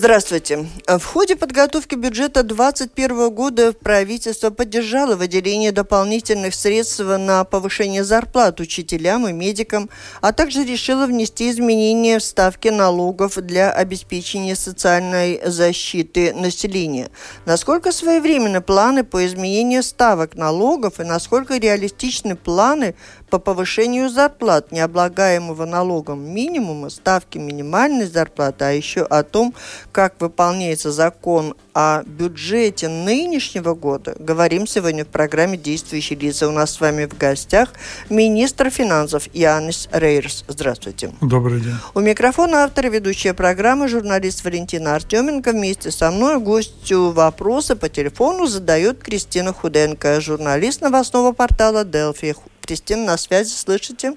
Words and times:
Здравствуйте. 0.00 0.66
В 0.88 1.04
ходе 1.04 1.36
подготовки 1.36 1.94
бюджета 1.94 2.42
2021 2.42 3.28
года 3.34 3.74
правительство 3.74 4.48
поддержало 4.48 5.14
выделение 5.14 5.72
дополнительных 5.72 6.54
средств 6.54 7.00
на 7.00 7.44
повышение 7.44 8.02
зарплат 8.02 8.60
учителям 8.60 9.28
и 9.28 9.32
медикам, 9.32 9.90
а 10.22 10.32
также 10.32 10.64
решило 10.64 11.04
внести 11.04 11.50
изменения 11.50 12.18
в 12.18 12.24
ставки 12.24 12.68
налогов 12.68 13.36
для 13.42 13.70
обеспечения 13.72 14.56
социальной 14.56 15.38
защиты 15.44 16.32
населения. 16.32 17.10
Насколько 17.44 17.92
своевременны 17.92 18.62
планы 18.62 19.04
по 19.04 19.26
изменению 19.26 19.82
ставок 19.82 20.34
налогов 20.34 20.98
и 20.98 21.04
насколько 21.04 21.58
реалистичны 21.58 22.36
планы 22.36 22.94
по 23.30 23.38
повышению 23.38 24.10
зарплат, 24.10 24.72
необлагаемого 24.72 25.64
налогом 25.64 26.20
минимума, 26.20 26.90
ставки 26.90 27.38
минимальной 27.38 28.06
зарплаты, 28.06 28.64
а 28.64 28.70
еще 28.72 29.02
о 29.02 29.22
том, 29.22 29.54
как 29.92 30.14
выполняется 30.20 30.90
закон 30.90 31.54
о 31.72 32.02
бюджете 32.02 32.88
нынешнего 32.88 33.74
года, 33.74 34.16
говорим 34.18 34.66
сегодня 34.66 35.04
в 35.04 35.08
программе 35.08 35.56
«Действующие 35.56 36.18
лица». 36.18 36.48
У 36.48 36.52
нас 36.52 36.72
с 36.72 36.80
вами 36.80 37.06
в 37.06 37.16
гостях 37.16 37.70
министр 38.08 38.70
финансов 38.70 39.32
Янис 39.32 39.88
Рейерс. 39.92 40.44
Здравствуйте. 40.48 41.12
Добрый 41.20 41.60
день. 41.60 41.76
У 41.94 42.00
микрофона 42.00 42.64
автор 42.64 42.86
и 42.86 42.90
ведущая 42.90 43.34
программы 43.34 43.88
журналист 43.88 44.44
Валентина 44.44 44.96
Артеменко. 44.96 45.52
Вместе 45.52 45.92
со 45.92 46.10
мной 46.10 46.40
гостю 46.40 47.12
вопросы 47.12 47.76
по 47.76 47.88
телефону 47.88 48.46
задает 48.46 48.98
Кристина 48.98 49.52
Худенко, 49.52 50.20
журналист 50.20 50.80
новостного 50.80 51.32
портала 51.32 51.84
«Делфи». 51.84 52.34
Кристина, 52.70 53.04
на 53.04 53.16
связи, 53.16 53.52
слышите? 53.52 54.14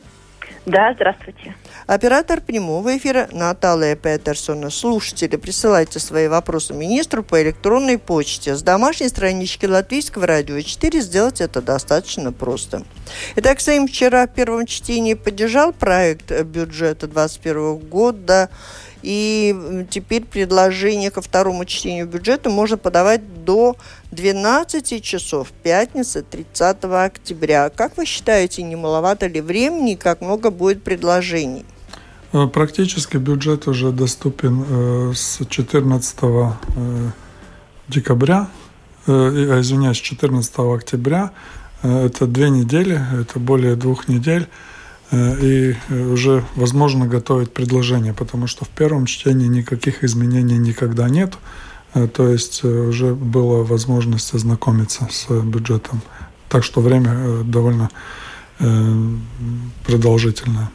Да, 0.68 0.94
здравствуйте. 0.94 1.56
Оператор 1.88 2.40
прямого 2.40 2.96
эфира 2.96 3.28
Наталья 3.32 3.96
Петерсона. 3.96 4.70
Слушатели, 4.70 5.38
присылайте 5.38 6.00
свои 6.00 6.28
вопросы 6.28 6.76
министру 6.76 7.24
по 7.24 7.42
электронной 7.42 7.98
почте. 7.98 8.56
С 8.56 8.62
домашней 8.62 9.08
странички 9.08 9.66
Латвийского 9.66 10.28
радио 10.28 10.62
4 10.62 11.02
сделать 11.02 11.42
это 11.42 11.64
достаточно 11.64 12.32
просто. 12.32 12.84
Итак, 13.38 13.60
Сейм 13.60 13.88
вчера 13.88 14.28
в 14.28 14.34
первом 14.36 14.68
чтении 14.68 15.16
поддержал 15.16 15.74
проект 15.74 16.30
бюджета 16.44 17.08
2021 17.08 17.78
года 17.90 18.52
и 19.04 19.86
теперь 19.90 20.24
предложение 20.24 21.12
ко 21.12 21.22
второму 21.22 21.66
чтению 21.66 22.08
бюджета 22.08 22.50
можно 22.50 22.78
подавать 22.78 23.44
до 23.44 23.76
12 24.12 25.04
часов 25.04 25.50
пятницы 25.62 26.24
30 26.24 26.78
октября. 26.86 27.70
Как 27.70 27.98
вы 27.98 28.06
считаете, 28.06 28.64
не 28.64 28.76
маловато 28.76 29.28
ли 29.28 29.42
времени, 29.42 29.96
как 29.96 30.22
много 30.22 30.50
будет 30.50 30.84
предложений? 30.84 31.66
Э, 32.32 32.48
практически 32.48 33.18
бюджет 33.18 33.68
уже 33.68 33.92
доступен 33.92 34.66
э, 34.68 35.14
с 35.14 35.46
14 35.46 36.16
э, 36.22 36.52
декабря, 37.90 38.48
э, 39.06 39.12
извиняюсь, 39.60 39.98
14 39.98 40.54
октября. 40.60 41.32
Это 41.84 42.28
две 42.28 42.50
недели, 42.50 43.02
это 43.20 43.40
более 43.40 43.76
двух 43.76 44.08
недель. 44.08 44.48
Э, 45.14 45.36
и 45.40 45.76
э, 45.90 46.06
уже 46.12 46.44
возможно 46.56 47.06
готовить 47.06 47.54
предложение, 47.54 48.14
потому 48.14 48.48
что 48.48 48.66
в 48.66 48.70
первом 48.70 49.06
чтении 49.06 49.48
никаких 49.48 50.04
изменений 50.04 50.58
никогда 50.58 51.08
нет. 51.08 51.34
Э, 51.94 52.08
то 52.08 52.28
есть 52.28 52.64
уже 52.64 53.14
была 53.14 53.64
возможность 53.64 54.34
ознакомиться 54.34 55.08
с 55.12 55.30
бюджетом. 55.30 56.02
Так 56.50 56.64
что 56.64 56.82
время 56.82 57.44
довольно 57.44 57.90
продолжительное. 59.86 60.70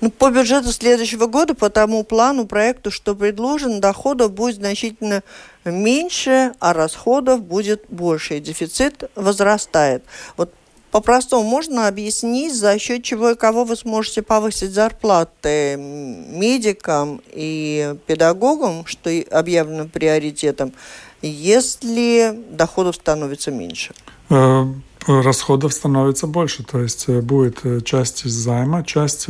Ну, 0.00 0.10
по 0.10 0.30
бюджету 0.30 0.72
следующего 0.72 1.26
года, 1.26 1.54
по 1.54 1.68
тому 1.68 2.04
плану, 2.04 2.46
проекту, 2.46 2.90
что 2.90 3.14
предложен, 3.16 3.80
доходов 3.80 4.32
будет 4.32 4.56
значительно 4.56 5.22
меньше, 5.64 6.52
а 6.60 6.72
расходов 6.72 7.42
будет 7.42 7.84
больше, 7.88 8.36
и 8.36 8.40
дефицит 8.40 9.10
возрастает. 9.16 10.04
Вот 10.36 10.54
по-простому 10.90 11.42
можно 11.42 11.88
объяснить, 11.88 12.54
за 12.54 12.78
счет 12.78 13.02
чего 13.02 13.30
и 13.30 13.34
кого 13.34 13.64
вы 13.64 13.76
сможете 13.76 14.22
повысить 14.22 14.72
зарплаты 14.72 15.76
медикам 15.76 17.20
и 17.32 17.94
педагогам, 18.06 18.86
что 18.86 19.10
объявлено 19.30 19.86
приоритетом, 19.86 20.72
если 21.22 22.38
доходов 22.50 22.96
становится 22.96 23.50
меньше? 23.50 23.94
Э, 24.28 24.64
расходов 25.06 25.72
становится 25.72 26.26
больше, 26.26 26.64
то 26.64 26.80
есть 26.80 27.04
э, 27.08 27.20
будет 27.20 27.64
э, 27.64 27.80
часть 27.80 28.26
из 28.26 28.32
займа, 28.32 28.84
часть 28.84 29.28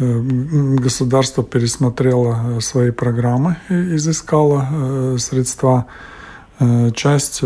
государство 0.00 1.42
пересмотрело 1.42 2.60
свои 2.60 2.92
программы 2.92 3.56
изыскало 3.68 5.16
средства, 5.18 5.86
часть 6.94 7.42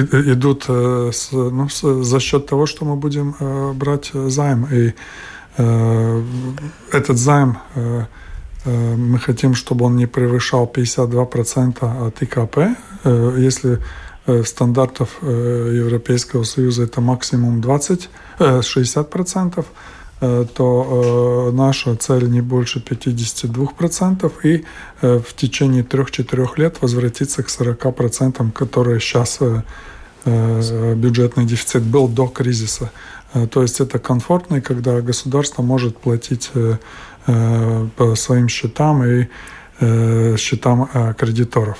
идут 0.00 0.64
э, 0.68 1.10
ну, 1.32 1.68
за 1.70 2.20
счет 2.20 2.46
того, 2.46 2.66
что 2.66 2.84
мы 2.84 2.96
будем 2.96 3.34
э, 3.38 3.72
брать 3.72 4.10
займ. 4.12 4.66
И 4.72 4.94
э, 5.56 6.22
этот 6.92 7.18
займ 7.18 7.58
э, 7.74 8.04
э, 8.64 8.96
мы 8.96 9.18
хотим, 9.18 9.54
чтобы 9.54 9.84
он 9.84 9.96
не 9.96 10.06
превышал 10.06 10.70
52% 10.72 12.06
от 12.06 12.22
ИКП. 12.22 12.58
Э, 13.04 13.36
если 13.38 13.78
э, 14.26 14.42
стандартов 14.44 15.08
э, 15.22 15.72
Европейского 15.74 16.44
Союза 16.44 16.84
это 16.84 17.00
максимум 17.00 17.60
20, 17.60 18.08
э, 18.38 18.60
60%, 18.60 19.58
Э, 19.58 19.62
то 20.20 21.48
э, 21.48 21.56
наша 21.56 21.94
цель 21.96 22.30
не 22.30 22.40
больше 22.40 22.78
52% 22.78 24.32
и 24.44 24.64
э, 25.02 25.18
в 25.18 25.34
течение 25.34 25.82
3-4 25.82 26.48
лет 26.56 26.80
возвратиться 26.80 27.42
к 27.42 27.48
40%, 27.48 28.52
которые 28.52 29.00
сейчас 29.00 29.40
бюджетный 30.24 31.44
дефицит 31.44 31.84
был 31.84 32.08
до 32.08 32.26
кризиса. 32.26 32.90
То 33.52 33.62
есть 33.62 33.78
это 33.78 34.00
комфортно, 34.00 34.60
когда 34.60 35.00
государство 35.00 35.62
может 35.62 35.98
платить 35.98 36.50
по 37.26 38.16
своим 38.16 38.48
счетам 38.48 39.04
и 39.04 39.28
счетам 40.36 41.14
кредиторов. 41.16 41.78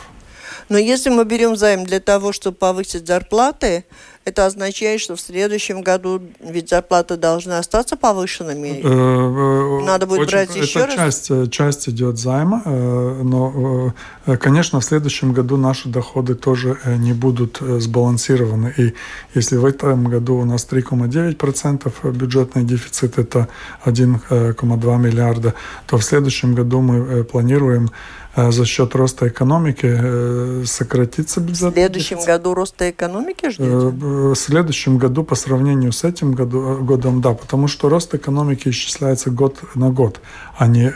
Но 0.69 0.78
если 0.78 1.10
мы 1.10 1.25
берем 1.25 1.56
займ 1.56 1.84
для 1.84 2.00
того, 2.00 2.32
чтобы 2.32 2.56
повысить 2.56 3.06
зарплаты, 3.06 3.84
это 4.26 4.44
означает, 4.44 5.00
что 5.00 5.14
в 5.14 5.20
следующем 5.20 5.82
году 5.82 6.20
ведь 6.41 6.69
зарплаты 6.69 7.16
должны 7.16 7.53
остаться 7.53 7.97
повышенными. 7.97 8.81
Э, 8.82 9.82
э, 9.82 9.84
Надо 9.87 10.06
будет 10.06 10.22
Очень, 10.22 10.31
брать 10.32 10.56
еще 10.56 10.81
это 10.81 10.97
раз. 10.97 11.28
Часть, 11.28 11.50
часть 11.53 11.88
идет 11.88 12.19
займа, 12.19 12.60
э, 12.64 13.20
но, 13.22 13.94
конечно, 14.41 14.81
в 14.81 14.84
следующем 14.84 15.32
году 15.32 15.56
наши 15.56 15.88
доходы 15.88 16.34
тоже 16.34 16.76
не 16.98 17.12
будут 17.12 17.60
сбалансированы. 17.60 18.75
И 18.76 18.94
если 19.34 19.56
в 19.56 19.64
этом 19.64 20.09
году 20.09 20.38
у 20.38 20.44
нас 20.44 20.66
3,9% 20.69 22.12
бюджетный 22.12 22.64
дефицит, 22.64 23.19
это 23.19 23.47
1,2 23.84 24.98
миллиарда, 24.98 25.54
то 25.87 25.99
в 25.99 26.05
следующем 26.05 26.56
году 26.56 26.81
мы 26.81 27.23
планируем 27.23 27.90
за 28.37 28.67
счет 28.67 28.94
роста 28.94 29.28
экономики 29.28 29.87
э, 29.87 30.64
сократится 30.67 31.40
бюджет. 31.40 31.70
В 31.70 31.73
следующем 31.73 32.23
году 32.25 32.55
роста 32.55 32.90
экономики 32.90 33.49
ждете? 33.49 33.96
Э, 34.16 34.34
следующем 34.34 34.98
году 34.98 35.24
по 35.24 35.34
сравнению 35.34 35.92
с 35.92 36.04
этим 36.04 36.32
году, 36.32 36.62
э, 36.62 36.76
годом, 36.78 37.20
да, 37.20 37.34
потому 37.34 37.68
что 37.68 37.88
рост 37.88 38.14
экономики 38.14 38.68
исчисляется 38.70 39.30
год 39.30 39.58
на 39.74 39.90
год, 39.90 40.20
а 40.56 40.66
не 40.66 40.92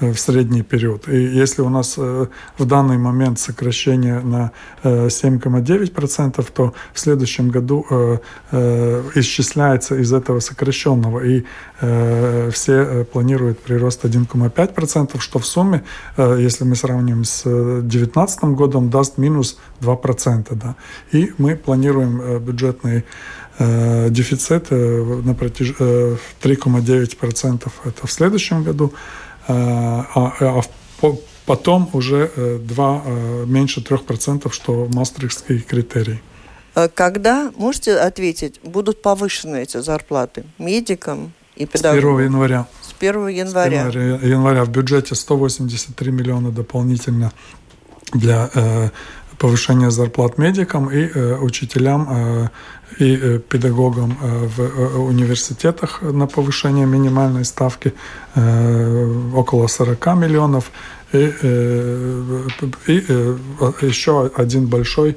в 0.00 0.16
средний 0.16 0.62
период. 0.62 1.08
И 1.08 1.16
если 1.16 1.62
у 1.62 1.68
нас 1.68 1.96
в 1.96 2.64
данный 2.64 2.98
момент 2.98 3.38
сокращение 3.38 4.20
на 4.20 4.52
7,9%, 4.84 6.46
то 6.54 6.74
в 6.92 7.00
следующем 7.00 7.50
году 7.50 7.84
исчисляется 9.14 9.96
из 9.96 10.12
этого 10.12 10.40
сокращенного. 10.40 11.20
И 11.20 11.44
все 12.52 13.04
планируют 13.12 13.60
прирост 13.60 14.04
1,5%, 14.04 15.20
что 15.20 15.38
в 15.38 15.46
сумме, 15.46 15.82
если 16.16 16.64
мы 16.64 16.76
сравним 16.76 17.24
с 17.24 17.42
2019 17.42 18.44
годом, 18.56 18.90
даст 18.90 19.18
минус 19.18 19.58
2%. 19.80 20.54
Да. 20.54 20.76
И 21.12 21.32
мы 21.38 21.56
планируем 21.56 22.20
э, 22.20 22.38
бюджетный 22.38 23.04
э, 23.58 24.10
дефицит 24.10 24.66
э, 24.70 25.20
на 25.24 25.34
протяж... 25.34 25.74
э, 25.78 26.16
3,9% 26.42 27.70
это 27.84 28.06
в 28.06 28.12
следующем 28.12 28.62
году, 28.62 28.92
а, 29.48 30.32
а 30.40 30.62
потом 31.46 31.90
уже 31.94 32.30
2, 32.62 33.02
меньше 33.46 33.80
3%, 33.80 34.52
что 34.52 34.88
мастерские 34.92 35.60
критерии. 35.60 36.20
Когда, 36.94 37.50
можете 37.56 37.96
ответить, 37.96 38.60
будут 38.62 39.02
повышены 39.02 39.62
эти 39.62 39.78
зарплаты 39.78 40.44
медикам 40.58 41.32
и 41.56 41.66
педагогам? 41.66 42.16
С 42.16 42.18
1 42.18 42.24
января. 42.24 42.66
С 42.82 42.94
1 42.98 43.28
января. 43.28 43.84
С 43.86 43.96
1 43.96 44.20
января 44.22 44.64
в 44.64 44.68
бюджете 44.68 45.14
183 45.14 46.12
миллиона 46.12 46.52
дополнительно 46.52 47.32
для 48.12 48.50
повышения 49.38 49.90
зарплат 49.90 50.38
медикам 50.38 50.90
и 50.90 51.08
э, 51.14 51.36
учителям 51.36 52.08
э, 52.10 52.48
и 52.98 53.16
э, 53.16 53.38
педагогам 53.38 54.18
в 54.20 55.00
университетах 55.00 56.02
на 56.02 56.26
повышение 56.26 56.86
минимальной 56.86 57.44
ставки 57.44 57.92
около 58.34 59.66
40 59.68 60.06
миллионов. 60.16 60.70
И, 61.12 61.18
и 62.86 62.96
еще 63.86 64.30
один 64.36 64.66
большой 64.66 65.16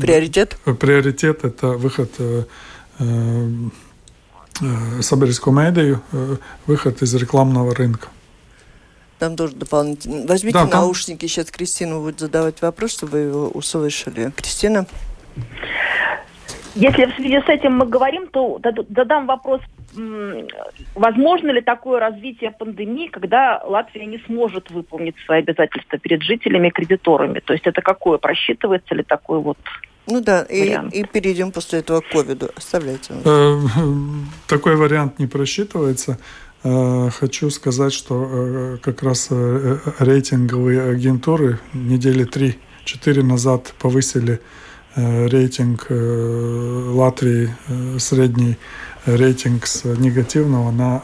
приоритет. 0.00 0.58
Приоритет 0.80 1.44
это 1.44 1.68
выход 1.68 2.10
Саберскую 5.00 5.54
медию, 5.56 6.00
выход 6.66 7.02
из 7.02 7.14
рекламного 7.14 7.74
рынка. 7.74 8.08
Там 9.18 9.36
тоже 9.36 9.54
дополнительно. 9.54 10.26
Возьмите 10.26 10.58
да, 10.58 10.66
там... 10.66 10.80
наушники, 10.80 11.26
сейчас 11.26 11.50
Кристина 11.50 11.98
будет 11.98 12.20
задавать 12.20 12.62
вопрос, 12.62 12.92
чтобы 12.92 13.12
вы 13.12 13.18
его 13.18 13.48
услышали. 13.48 14.30
Кристина? 14.36 14.86
Если 16.74 17.06
в 17.06 17.14
связи 17.16 17.40
с 17.40 17.48
этим 17.48 17.76
мы 17.76 17.86
говорим, 17.86 18.28
то 18.28 18.60
задам 18.94 19.26
вопрос, 19.26 19.60
возможно 20.94 21.50
ли 21.50 21.60
такое 21.60 21.98
развитие 21.98 22.52
пандемии, 22.52 23.08
когда 23.08 23.60
Латвия 23.64 24.06
не 24.06 24.18
сможет 24.26 24.70
выполнить 24.70 25.16
свои 25.26 25.40
обязательства 25.40 25.98
перед 25.98 26.22
жителями 26.22 26.68
и 26.68 26.70
кредиторами? 26.70 27.40
То 27.40 27.52
есть 27.52 27.66
это 27.66 27.82
какое? 27.82 28.18
Просчитывается 28.18 28.94
ли 28.94 29.02
такой 29.02 29.40
вот 29.40 29.58
ну 30.10 30.22
да, 30.22 30.40
и, 30.42 30.74
и 30.92 31.04
перейдем 31.04 31.52
после 31.52 31.80
этого 31.80 32.00
к 32.00 32.08
ковиду. 32.08 32.50
Оставляйте. 32.56 33.12
Э, 33.26 33.60
такой 34.48 34.76
вариант 34.76 35.18
не 35.18 35.26
просчитывается. 35.26 36.18
Э, 36.64 37.10
хочу 37.10 37.50
сказать, 37.50 37.92
что 37.92 38.28
э, 38.28 38.78
как 38.82 39.02
раз 39.02 39.28
э, 39.30 39.78
рейтинговые 39.98 40.90
агентуры 40.90 41.60
недели 41.72 42.26
3-4 42.26 43.22
назад 43.22 43.74
повысили 43.78 44.40
рейтинг 44.96 45.86
Латвии, 45.90 47.54
средний 48.00 48.56
рейтинг 49.06 49.66
с 49.66 49.84
негативного 49.84 50.72
на 50.72 51.02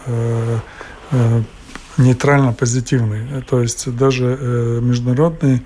нейтрально-позитивный. 1.99 3.43
То 3.43 3.61
есть 3.61 3.95
даже 3.95 4.81
международные 4.83 5.63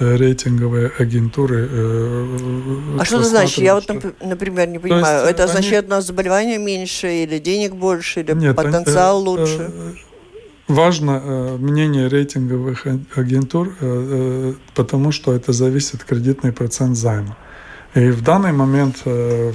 рейтинговые 0.00 0.90
агентуры. 0.98 1.68
Э, 1.70 2.98
а 2.98 3.04
что 3.04 3.18
это 3.18 3.28
значит? 3.28 3.58
Я 3.58 3.74
вот, 3.74 3.88
например, 4.20 4.68
не 4.68 4.78
понимаю. 4.78 5.26
это 5.26 5.44
они... 5.44 5.52
означает, 5.52 5.86
у 5.86 5.90
нас 5.90 6.06
заболевания 6.06 6.58
меньше, 6.58 7.22
или 7.22 7.38
денег 7.38 7.74
больше, 7.74 8.20
или 8.20 8.32
Нет, 8.32 8.56
потенциал 8.56 9.18
они, 9.18 9.26
э, 9.26 9.28
лучше? 9.28 9.70
Э, 9.72 9.92
важно 10.68 11.22
э, 11.22 11.56
мнение 11.58 12.08
рейтинговых 12.08 12.86
агентур, 13.14 13.76
э, 13.80 14.54
потому 14.74 15.12
что 15.12 15.34
это 15.34 15.52
зависит 15.52 15.94
от 15.96 16.04
кредитный 16.04 16.52
процент 16.52 16.96
займа. 16.96 17.36
И 17.94 18.10
в 18.10 18.22
данный 18.22 18.52
момент, 18.52 19.02
э, 19.04 19.52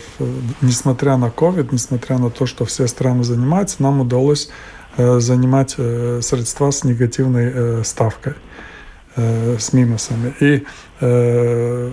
несмотря 0.61 1.17
на 1.17 1.27
COVID, 1.27 1.69
несмотря 1.71 2.17
на 2.17 2.29
то, 2.29 2.45
что 2.45 2.65
все 2.65 2.85
страны 2.87 3.23
занимаются, 3.23 3.81
нам 3.81 4.01
удалось 4.01 4.49
э, 4.97 5.19
занимать 5.19 5.75
э, 5.77 6.19
средства 6.21 6.71
с 6.71 6.83
негативной 6.83 7.51
э, 7.53 7.83
ставкой. 7.85 8.33
Э, 9.17 9.55
с 9.57 9.71
минусами. 9.71 10.33
И 10.41 10.65
э, 10.99 11.91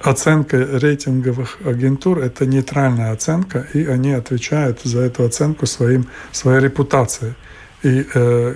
оценка 0.00 0.56
рейтинговых 0.56 1.58
агентур– 1.66 2.18
это 2.20 2.46
нейтральная 2.46 3.12
оценка, 3.12 3.66
и 3.74 3.84
они 3.84 4.12
отвечают 4.12 4.80
за 4.84 5.00
эту 5.00 5.24
оценку 5.24 5.66
своим, 5.66 6.06
своей 6.32 6.60
репутацией. 6.60 7.34
И 7.82 8.06
э, 8.14 8.54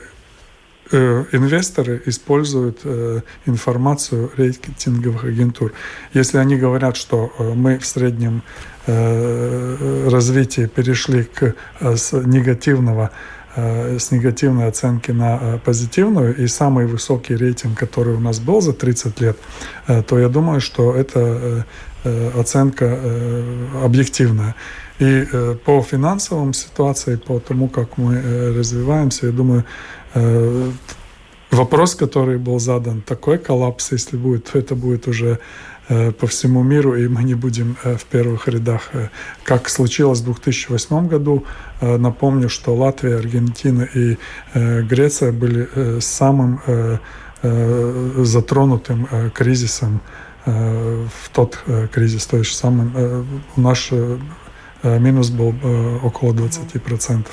э, 0.92 1.24
инвесторы 1.32 2.02
используют 2.06 2.80
э, 2.84 3.20
информацию 3.44 4.30
рейтинговых 4.38 5.24
агентур. 5.24 5.74
Если 6.14 6.38
они 6.38 6.56
говорят, 6.56 6.96
что 6.96 7.34
э, 7.38 7.52
мы 7.54 7.78
в 7.78 7.84
среднем 7.84 8.42
развитии 8.84 10.66
перешли 10.66 11.22
к, 11.22 11.54
с 11.80 12.12
негативного 12.14 13.12
с 13.56 14.10
негативной 14.10 14.68
оценки 14.68 15.10
на 15.10 15.38
э, 15.40 15.58
позитивную 15.64 16.36
и 16.36 16.46
самый 16.46 16.86
высокий 16.86 17.36
рейтинг, 17.36 17.78
который 17.78 18.14
у 18.14 18.20
нас 18.20 18.40
был 18.40 18.60
за 18.60 18.72
30 18.72 19.20
лет, 19.20 19.36
э, 19.88 20.02
то 20.02 20.18
я 20.18 20.28
думаю, 20.28 20.60
что 20.60 20.94
это 20.94 21.66
оценка 22.36 22.98
объективная. 23.84 24.56
И 24.98 25.24
по 25.64 25.80
финансовым 25.82 26.52
ситуации, 26.52 27.14
по 27.14 27.38
тому, 27.38 27.68
как 27.68 27.96
мы 27.96 28.20
развиваемся, 28.58 29.26
я 29.26 29.32
думаю, 29.32 29.64
вопрос, 31.52 31.94
который 31.94 32.38
был 32.38 32.58
задан, 32.58 33.02
такой 33.02 33.38
коллапс, 33.38 33.92
если 33.92 34.16
будет, 34.16 34.50
то 34.50 34.58
это 34.58 34.74
будет 34.74 35.06
уже 35.06 35.38
Э, 35.38 35.38
по 35.88 36.26
всему 36.26 36.62
миру, 36.62 36.96
и 36.96 37.08
мы 37.08 37.24
не 37.24 37.34
будем 37.34 37.76
э, 37.82 37.96
в 37.96 38.04
первых 38.04 38.48
рядах. 38.48 38.90
Э, 38.92 39.08
как 39.44 39.68
случилось 39.68 40.20
в 40.20 40.24
2008 40.24 41.08
году, 41.08 41.44
напомню, 41.80 42.48
что 42.48 42.74
Латвия, 42.74 43.16
Аргентина 43.16 43.82
и 43.82 44.16
Греция 44.54 45.32
были 45.32 46.00
самым 46.00 46.60
затронутым 48.24 49.08
кризисом 49.34 50.00
в 50.46 51.28
тот 51.32 51.58
кризис, 51.92 52.26
то 52.26 52.36
есть 52.36 52.54
самым 52.54 53.26
наш 53.56 53.92
минус 54.84 55.30
был 55.30 55.54
около 56.04 56.32
20%. 56.32 57.26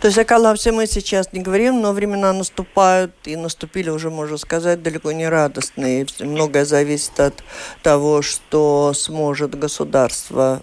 То 0.00 0.08
есть 0.08 0.18
о 0.18 0.24
коллапсе 0.24 0.72
мы 0.72 0.86
сейчас 0.86 1.32
не 1.32 1.40
говорим, 1.40 1.80
но 1.80 1.92
времена 1.92 2.32
наступают 2.32 3.12
и 3.24 3.36
наступили 3.36 3.90
уже, 3.90 4.10
можно 4.10 4.36
сказать, 4.36 4.82
далеко 4.82 5.12
не 5.12 5.28
радостные. 5.28 6.06
Многое 6.20 6.64
зависит 6.64 7.18
от 7.20 7.42
того, 7.82 8.22
что 8.22 8.92
сможет 8.94 9.58
государство 9.58 10.62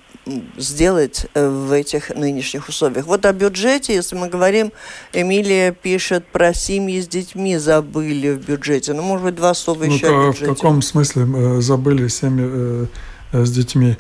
сделать 0.58 1.26
э, 1.34 1.48
в 1.48 1.72
этих 1.72 2.10
нынешних 2.10 2.70
условиях. 2.70 3.08
Вот 3.08 3.26
о 3.26 3.34
бюджете, 3.34 3.96
если 3.96 4.16
мы 4.16 4.30
говорим, 4.30 4.72
Эмилия 5.14 5.72
пишет 5.72 6.26
про 6.28 6.54
семьи 6.54 7.02
с 7.02 7.08
детьми 7.08 7.58
забыли 7.58 8.34
в 8.36 8.46
бюджете. 8.46 8.94
Ну, 8.94 9.02
может 9.02 9.26
быть, 9.26 9.36
два 9.36 9.54
слова 9.54 9.86
ну, 9.86 9.94
еще 9.94 10.08
о 10.08 10.28
бюджете. 10.28 10.52
В 10.52 10.56
каком 10.56 10.82
смысле 10.82 11.24
э, 11.24 11.62
забыли 11.62 12.08
семьи 12.08 12.88
э, 13.32 13.44
с 13.44 13.52
детьми? 13.52 13.98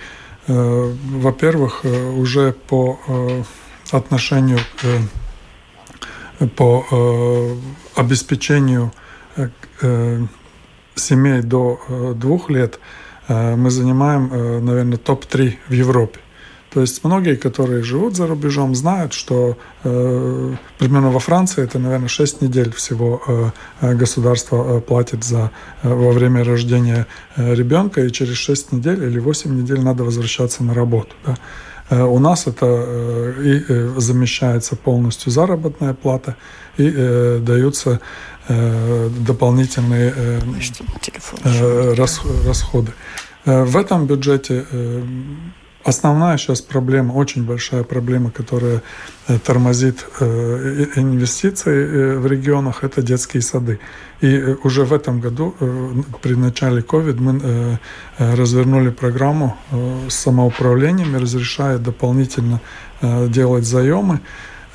Во-первых, 0.47 1.85
уже 2.17 2.53
по 2.67 2.99
отношению 3.91 4.57
к, 4.81 4.85
по 6.47 6.85
э, 6.91 7.55
обеспечению 7.95 8.91
э, 9.35 9.49
э, 9.81 10.19
семей 10.95 11.41
до 11.41 11.79
э, 11.87 12.13
двух 12.15 12.49
лет 12.49 12.79
э, 13.27 13.55
мы 13.55 13.69
занимаем, 13.69 14.29
э, 14.31 14.59
наверное, 14.59 14.97
топ-3 14.97 15.55
в 15.67 15.73
Европе. 15.73 16.19
То 16.73 16.79
есть 16.79 17.03
многие, 17.03 17.35
которые 17.35 17.83
живут 17.83 18.15
за 18.15 18.27
рубежом, 18.27 18.75
знают, 18.75 19.11
что 19.11 19.57
э, 19.83 20.55
примерно 20.79 21.11
во 21.11 21.19
Франции 21.19 21.63
это, 21.63 21.79
наверное, 21.79 22.07
6 22.07 22.41
недель 22.41 22.71
всего 22.71 23.21
э, 23.27 23.51
э 23.81 23.93
государство 23.93 24.77
э, 24.77 24.81
платит 24.81 25.25
за, 25.25 25.51
э, 25.83 25.93
во 25.93 26.11
время 26.11 26.45
рождения 26.45 27.07
э, 27.35 27.53
ребенка, 27.55 28.01
и 28.05 28.09
через 28.09 28.37
6 28.37 28.71
недель 28.71 29.03
или 29.03 29.19
8 29.19 29.53
недель 29.53 29.81
надо 29.81 30.05
возвращаться 30.05 30.63
на 30.63 30.73
работу. 30.73 31.13
Да? 31.25 31.35
Э, 31.91 32.03
у 32.03 32.19
нас 32.19 32.47
это 32.47 32.65
э, 32.65 33.33
и 33.43 33.65
э, 33.67 33.93
замещается 33.97 34.75
полностью 34.75 35.31
заработная 35.31 35.93
плата 35.93 36.35
и 36.77 36.89
даются 36.89 37.99
дополнительные 38.47 40.13
расходы. 42.47 42.93
В 43.45 43.77
этом 43.77 44.07
бюджете 44.07 44.65
Основная 45.83 46.37
сейчас 46.37 46.61
проблема, 46.61 47.13
очень 47.13 47.43
большая 47.43 47.83
проблема, 47.83 48.29
которая 48.29 48.83
э, 49.27 49.39
тормозит 49.39 50.05
э, 50.19 50.85
инвестиции 50.95 51.71
э, 51.71 52.17
в 52.19 52.27
регионах, 52.27 52.83
это 52.83 53.01
детские 53.01 53.41
сады. 53.41 53.79
И 54.21 54.55
уже 54.63 54.83
в 54.85 54.93
этом 54.93 55.19
году, 55.19 55.55
при 56.21 56.35
начале 56.35 56.81
COVID, 56.81 57.19
мы 57.19 57.79
развернули 58.19 58.91
программу 58.91 59.57
с 60.07 60.13
самоуправлением, 60.13 61.15
разрешая 61.17 61.79
дополнительно 61.79 62.61
делать 63.01 63.65
заемы 63.65 64.19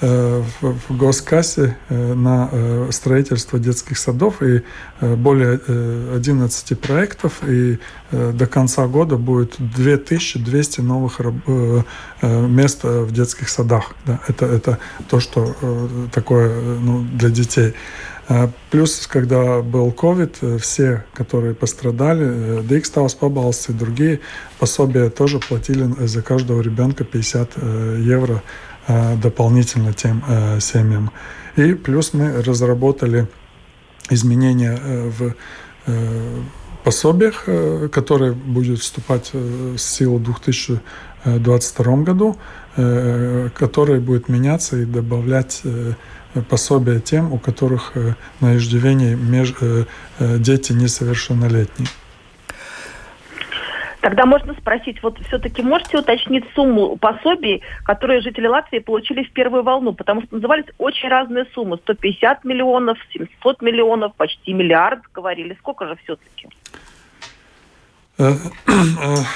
в, 0.00 0.52
в 0.60 0.96
госкассе 0.96 1.76
на 1.88 2.50
строительство 2.90 3.58
детских 3.58 3.96
садов 3.98 4.42
и 4.42 4.62
более 5.00 5.58
11 6.14 6.78
проектов, 6.78 7.40
и 7.46 7.78
до 8.12 8.46
конца 8.46 8.86
года 8.86 9.16
будет 9.16 9.54
2200 9.58 10.80
новых 10.82 11.20
мест 12.22 12.84
в 12.84 13.10
детских 13.10 13.48
садах. 13.48 13.94
Да, 14.04 14.20
это, 14.28 14.46
это 14.46 14.78
то, 15.08 15.18
что 15.18 15.56
такое 16.12 16.78
ну, 16.78 17.06
для 17.14 17.30
детей. 17.30 17.74
Плюс, 18.70 19.06
когда 19.06 19.62
был 19.62 19.94
COVID, 19.96 20.36
э, 20.40 20.58
все, 20.58 21.04
которые 21.14 21.54
пострадали, 21.54 22.60
Дикстаус, 22.62 23.14
Пабалс 23.14 23.68
и 23.68 23.72
другие 23.72 24.20
пособия 24.58 25.10
тоже 25.10 25.38
платили 25.38 25.88
за 26.06 26.22
каждого 26.22 26.60
ребенка 26.60 27.04
50 27.04 27.52
э, 27.54 28.00
евро 28.02 28.34
э, 28.34 28.38
дополнительно 28.88 29.92
тем 29.92 30.22
семьям. 30.60 31.10
И 31.56 31.74
плюс 31.74 32.12
мы 32.12 32.42
разработали 32.42 33.26
изменения 34.10 34.78
в 34.78 35.34
пособиях, 36.84 37.48
которые 37.90 38.32
будут 38.32 38.80
вступать 38.80 39.32
в 39.32 39.78
силу 39.78 40.18
в 40.18 40.24
2022 40.24 41.96
году, 41.98 42.36
которые 42.74 44.00
будут 44.00 44.28
меняться 44.28 44.76
и 44.76 44.84
добавлять 44.84 45.62
пособия 46.42 47.00
тем, 47.00 47.32
у 47.32 47.38
которых 47.38 47.92
э, 47.94 48.14
на 48.40 48.56
иждивении 48.56 49.16
э, 49.60 49.84
э, 50.18 50.38
дети 50.38 50.72
несовершеннолетние. 50.72 51.88
Тогда 54.06 54.24
можно 54.24 54.54
спросить, 54.54 55.02
вот 55.02 55.18
все-таки 55.26 55.62
можете 55.62 55.98
уточнить 55.98 56.44
сумму 56.54 56.96
пособий, 56.96 57.62
которые 57.84 58.20
жители 58.20 58.46
Латвии 58.46 58.78
получили 58.78 59.24
в 59.24 59.32
первую 59.32 59.64
волну? 59.64 59.94
Потому 59.94 60.22
что 60.22 60.36
назывались 60.36 60.66
очень 60.78 61.08
разные 61.08 61.44
суммы. 61.52 61.76
150 61.78 62.44
миллионов, 62.44 62.98
700 63.12 63.62
миллионов, 63.62 64.14
почти 64.14 64.52
миллиард 64.52 65.00
говорили. 65.12 65.56
Сколько 65.58 65.88
же 65.88 65.96
все-таки? 66.04 66.48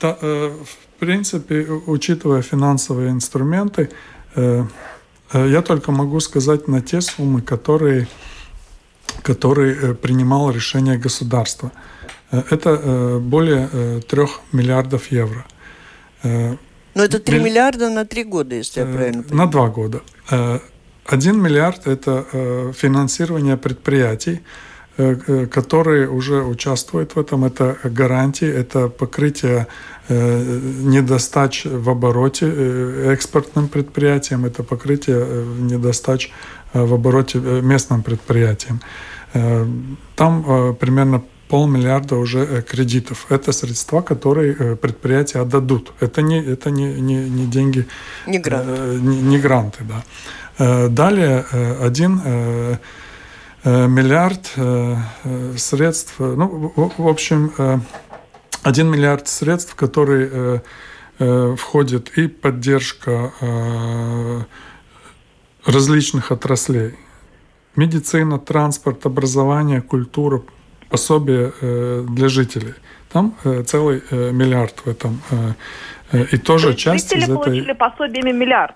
В 0.00 1.00
принципе, 1.00 1.66
учитывая 1.86 2.42
финансовые 2.42 3.10
инструменты, 3.10 3.88
Э, 5.32 5.46
я 5.46 5.62
только 5.62 5.92
могу 5.92 6.20
сказать 6.20 6.68
на 6.68 6.80
те 6.80 7.00
суммы, 7.00 7.42
которые, 7.42 8.08
которые 9.22 9.74
э, 9.74 9.94
принимало 9.94 10.50
решение 10.50 10.96
государства. 10.96 11.70
Э, 12.30 12.42
это 12.50 13.18
более 13.20 14.00
трех 14.00 14.40
миллиардов 14.52 15.10
евро. 15.12 15.44
Но 16.22 17.04
это 17.04 17.20
3 17.20 17.38
миллиарда 17.38 17.90
на 17.90 18.04
три 18.04 18.24
года, 18.24 18.56
если 18.56 18.80
я 18.80 18.86
правильно 18.86 19.22
понимаю. 19.22 19.46
На 19.46 19.52
два 19.52 19.68
года. 19.68 20.00
Один 21.06 21.40
миллиард– 21.40 21.82
это 21.86 22.24
финансирование 22.76 23.56
предприятий, 23.56 24.40
которые 24.96 26.08
уже 26.08 26.42
участвуют 26.42 27.14
в 27.14 27.20
этом. 27.20 27.44
Это 27.44 27.76
гарантии, 27.84 28.48
это 28.48 28.88
покрытие 28.88 29.68
Э, 30.10 30.60
недостач 30.84 31.66
в 31.66 31.90
обороте 31.90 32.46
э, 32.46 33.12
экспортным 33.12 33.68
предприятиям, 33.68 34.46
это 34.46 34.62
покрытие 34.62 35.18
э, 35.20 35.44
недостач 35.58 36.32
в 36.72 36.94
обороте 36.94 37.38
местным 37.38 38.02
предприятиям. 38.02 38.80
Там 40.16 40.76
примерно 40.78 41.22
полмиллиарда 41.48 42.16
уже 42.16 42.62
кредитов. 42.62 43.26
Это 43.30 43.52
средства, 43.52 44.00
которые 44.02 44.76
предприятия 44.76 45.40
отдадут. 45.40 45.92
Это 46.00 46.22
не, 46.22 46.42
это 46.42 46.70
не, 46.70 47.00
не, 47.00 47.28
не 47.28 47.46
деньги... 47.46 47.86
Не 48.26 48.38
гранты. 48.38 49.00
Не, 49.00 49.20
не 49.22 49.38
гранты, 49.38 49.84
да. 49.84 50.88
Далее 50.88 51.44
один 51.80 52.78
миллиард 53.64 54.52
средств, 55.56 56.14
ну, 56.18 56.72
в 56.98 57.08
общем, 57.08 57.52
1 58.62 58.86
миллиард 58.90 59.28
средств, 59.28 59.74
которые 59.74 60.28
э, 60.30 60.58
э, 61.18 61.56
входит 61.56 62.18
и 62.18 62.28
поддержка 62.28 63.32
э, 63.40 64.40
различных 65.64 66.32
отраслей. 66.32 66.94
Медицина, 67.76 68.38
транспорт, 68.38 69.06
образование, 69.06 69.80
культура, 69.80 70.42
пособие 70.90 71.52
э, 71.60 72.04
для 72.08 72.28
жителей. 72.28 72.74
Там 73.12 73.34
э, 73.44 73.62
целый 73.62 74.02
э, 74.10 74.30
миллиард 74.32 74.80
в 74.84 74.88
этом. 74.88 75.20
И 76.32 76.38
тоже 76.38 76.68
То 76.68 76.74
часть 76.74 77.08
жители 77.10 77.20
из 77.20 77.24
этой... 77.24 77.36
получили 77.36 77.72
пособиями 77.72 78.32
миллиард? 78.32 78.74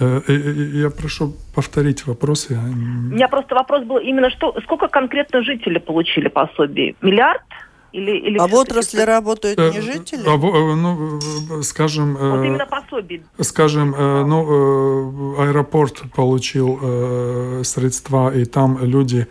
Я 0.00 0.90
прошу 0.90 1.34
повторить 1.52 2.06
вопрос. 2.06 2.50
Я... 2.50 2.58
У 2.60 3.14
меня 3.14 3.26
просто 3.26 3.56
вопрос 3.56 3.82
был 3.82 3.98
именно, 3.98 4.30
что, 4.30 4.54
сколько 4.62 4.86
конкретно 4.86 5.42
жители 5.42 5.78
получили 5.78 6.28
пособие? 6.28 6.94
Миллиард? 7.02 7.42
Или, 7.92 8.10
или 8.10 8.38
а 8.38 8.46
в 8.46 8.54
отрасли 8.54 9.00
работают 9.00 9.58
не 9.58 9.80
жители? 9.80 10.22
А, 10.26 10.36
ну, 10.36 11.62
скажем... 11.62 12.14
Вот 12.14 12.44
именно 12.44 12.66
пособие. 12.66 13.22
Скажем, 13.40 13.90
ну, 13.92 15.34
аэропорт 15.38 16.02
получил 16.14 17.64
средства, 17.64 18.30
и 18.34 18.44
там 18.44 18.78
люди 18.82 19.26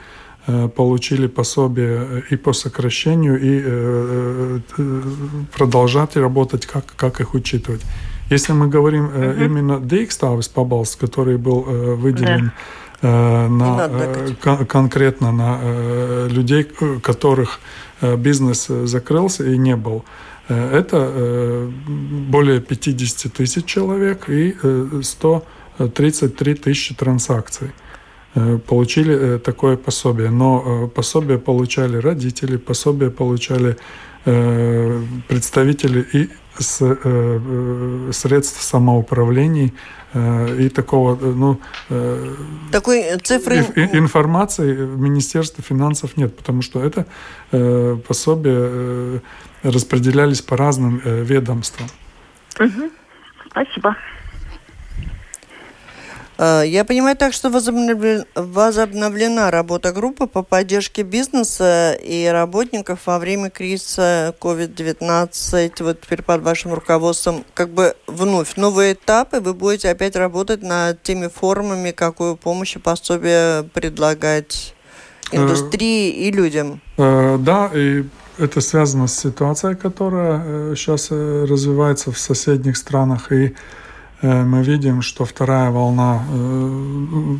получили 0.76 1.28
пособие 1.28 2.24
и 2.32 2.36
по 2.38 2.54
сокращению, 2.54 3.38
и 3.40 4.62
продолжать 5.56 6.16
работать, 6.16 6.66
как, 6.66 6.86
как 6.96 7.20
их 7.22 7.34
учитывать. 7.34 7.82
Если 8.30 8.54
мы 8.54 8.68
говорим 8.68 9.06
uh-huh. 9.06 9.46
именно 9.46 9.80
Дейкставис 9.80 10.50
Пабалс, 10.50 10.96
который 10.98 11.38
был 11.38 11.66
э, 11.66 11.96
выделен 11.96 12.48
yeah. 12.48 12.52
На, 13.02 13.90
кон- 14.42 14.66
конкретно 14.66 15.32
на 15.32 16.28
людей, 16.28 16.68
которых 17.02 17.60
бизнес 18.02 18.68
закрылся 18.68 19.44
и 19.46 19.58
не 19.58 19.76
был, 19.76 20.04
это 20.48 21.70
более 21.88 22.62
50 22.62 23.34
тысяч 23.34 23.66
человек 23.66 24.30
и 24.30 24.56
133 25.02 26.54
тысячи 26.56 26.96
транзакций 26.96 27.72
получили 28.68 29.38
такое 29.40 29.78
пособие. 29.78 30.30
Но 30.30 30.88
пособие 30.94 31.38
получали 31.38 31.98
родители, 31.98 32.58
пособие 32.58 33.10
получали 33.10 33.78
представители 34.24 36.06
и 36.14 36.30
с, 36.60 36.82
э, 36.82 36.98
э, 37.04 38.12
средств 38.12 38.62
самоуправлений 38.62 39.74
э, 40.14 40.58
и 40.60 40.70
такого, 40.70 41.16
ну, 41.16 41.60
э, 41.90 42.36
такой 42.72 43.18
цифры 43.24 43.66
и, 43.76 43.98
информации 43.98 44.74
в 44.74 45.00
Министерстве 45.00 45.64
финансов 45.64 46.18
нет, 46.18 46.36
потому 46.36 46.62
что 46.62 46.84
это 46.84 47.06
э, 47.52 47.98
пособия 48.08 48.58
э, 48.58 49.20
распределялись 49.64 50.42
по 50.42 50.58
разным 50.58 51.02
э, 51.04 51.24
ведомствам. 51.24 51.88
Угу. 52.60 52.92
Спасибо. 53.52 53.96
А, 56.38 56.62
я 56.62 56.86
понимаю 56.86 57.18
так, 57.18 57.34
что 57.34 57.50
возобновлена 57.50 59.52
работа 59.52 59.92
группы 59.92 60.28
по 60.28 60.44
поддержке 60.44 61.04
бизнеса 61.04 61.94
и 61.94 62.28
работников 62.28 63.00
во 63.06 63.20
время 63.20 63.50
кризиса 63.50 64.36
COVID-19. 64.40 65.84
Вот 65.84 66.02
теперь 66.02 66.22
под 66.22 66.44
вашим 66.44 66.74
руководством 66.74 67.44
как 67.54 67.70
бы 67.70 67.96
вновь 68.06 68.56
новые 68.56 68.94
этапы. 68.94 69.40
Вы 69.40 69.54
будете 69.54 69.90
опять 69.90 70.16
работать 70.16 70.62
над 70.62 71.02
теми 71.02 71.28
формами, 71.28 71.92
какую 71.92 72.36
помощь 72.36 72.76
и 72.76 72.80
пособие 72.80 73.64
предлагать 73.74 74.76
индустрии 75.32 76.12
и 76.12 76.32
людям. 76.32 76.82
Э, 76.98 77.38
да, 77.40 77.72
и 77.74 78.04
это 78.38 78.62
связано 78.62 79.08
с 79.08 79.18
ситуацией, 79.18 79.76
которая 79.76 80.76
сейчас 80.76 81.08
э, 81.10 81.16
э, 81.16 81.46
развивается 81.46 82.12
в 82.12 82.20
соседних 82.20 82.78
странах. 82.78 83.32
И 83.32 83.48
Э, 83.48 83.54
мы 84.22 84.64
видим, 84.64 85.02
что 85.02 85.26
вторая 85.26 85.70
волна 85.70 86.24
э, 86.30 87.38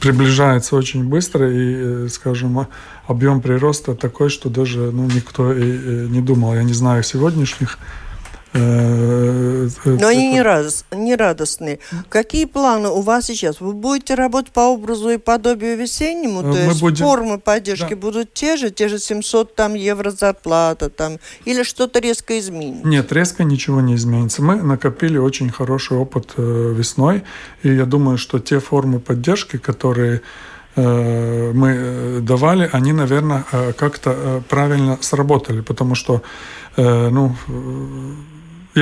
приближается 0.00 0.76
очень 0.76 1.04
быстро, 1.04 1.50
и, 1.50 1.74
э, 2.06 2.08
скажем, 2.08 2.66
объем 3.06 3.40
прироста 3.40 3.94
такой, 3.94 4.30
что 4.30 4.48
даже 4.48 4.90
ну, 4.92 5.04
никто 5.04 5.52
и 5.52 6.08
не 6.08 6.20
думал. 6.20 6.54
Я 6.54 6.62
не 6.62 6.72
знаю 6.72 7.02
сегодняшних 7.02 7.78
Э, 7.78 8.05
Но 8.54 10.08
они 10.08 10.28
не, 10.30 10.42
радост, 10.42 10.86
не 10.92 11.14
радостные. 11.14 11.78
Какие 12.08 12.44
планы 12.46 12.88
у 12.88 13.00
вас 13.00 13.26
сейчас? 13.26 13.60
Вы 13.60 13.72
будете 13.72 14.14
работать 14.14 14.52
по 14.52 14.60
образу 14.60 15.10
и 15.10 15.18
подобию 15.18 15.76
весеннему? 15.76 16.42
То 16.42 16.48
Мы 16.48 16.56
есть 16.56 16.80
будем... 16.80 17.04
формы 17.04 17.38
поддержки 17.38 17.90
да. 17.94 17.96
будут 17.96 18.32
те 18.32 18.56
же, 18.56 18.70
те 18.70 18.88
же 18.88 18.98
700 18.98 19.54
там, 19.54 19.74
евро 19.74 20.10
зарплата 20.10 20.88
там, 20.88 21.18
или 21.44 21.62
что-то 21.62 21.98
резко 21.98 22.38
изменится? 22.38 22.86
Нет, 22.86 23.12
резко 23.12 23.44
ничего 23.44 23.80
не 23.80 23.94
изменится. 23.94 24.42
Мы 24.42 24.56
накопили 24.56 25.18
очень 25.18 25.50
хороший 25.50 25.96
опыт 25.96 26.34
э, 26.36 26.74
весной, 26.76 27.24
и 27.62 27.74
я 27.74 27.84
думаю, 27.84 28.18
что 28.18 28.38
те 28.38 28.60
формы 28.60 29.00
поддержки, 29.00 29.58
которые 29.58 30.22
э, 30.76 31.52
мы 31.52 32.20
давали, 32.22 32.68
они, 32.72 32.92
наверное, 32.92 33.44
как-то 33.76 34.42
правильно 34.48 34.98
сработали, 35.00 35.60
потому 35.60 35.94
что 35.94 36.22
ну, 36.76 37.34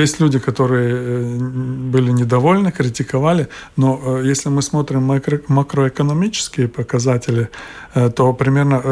есть 0.01 0.19
люди, 0.19 0.39
которые 0.39 0.93
э, 0.93 1.37
были 1.37 2.11
недовольны, 2.11 2.71
критиковали, 2.71 3.47
но 3.77 4.01
э, 4.03 4.23
если 4.25 4.49
мы 4.49 4.61
смотрим 4.61 5.03
макро, 5.03 5.39
макроэкономические 5.47 6.67
показатели, 6.67 7.49
э, 7.93 8.09
то 8.09 8.33
примерно 8.33 8.83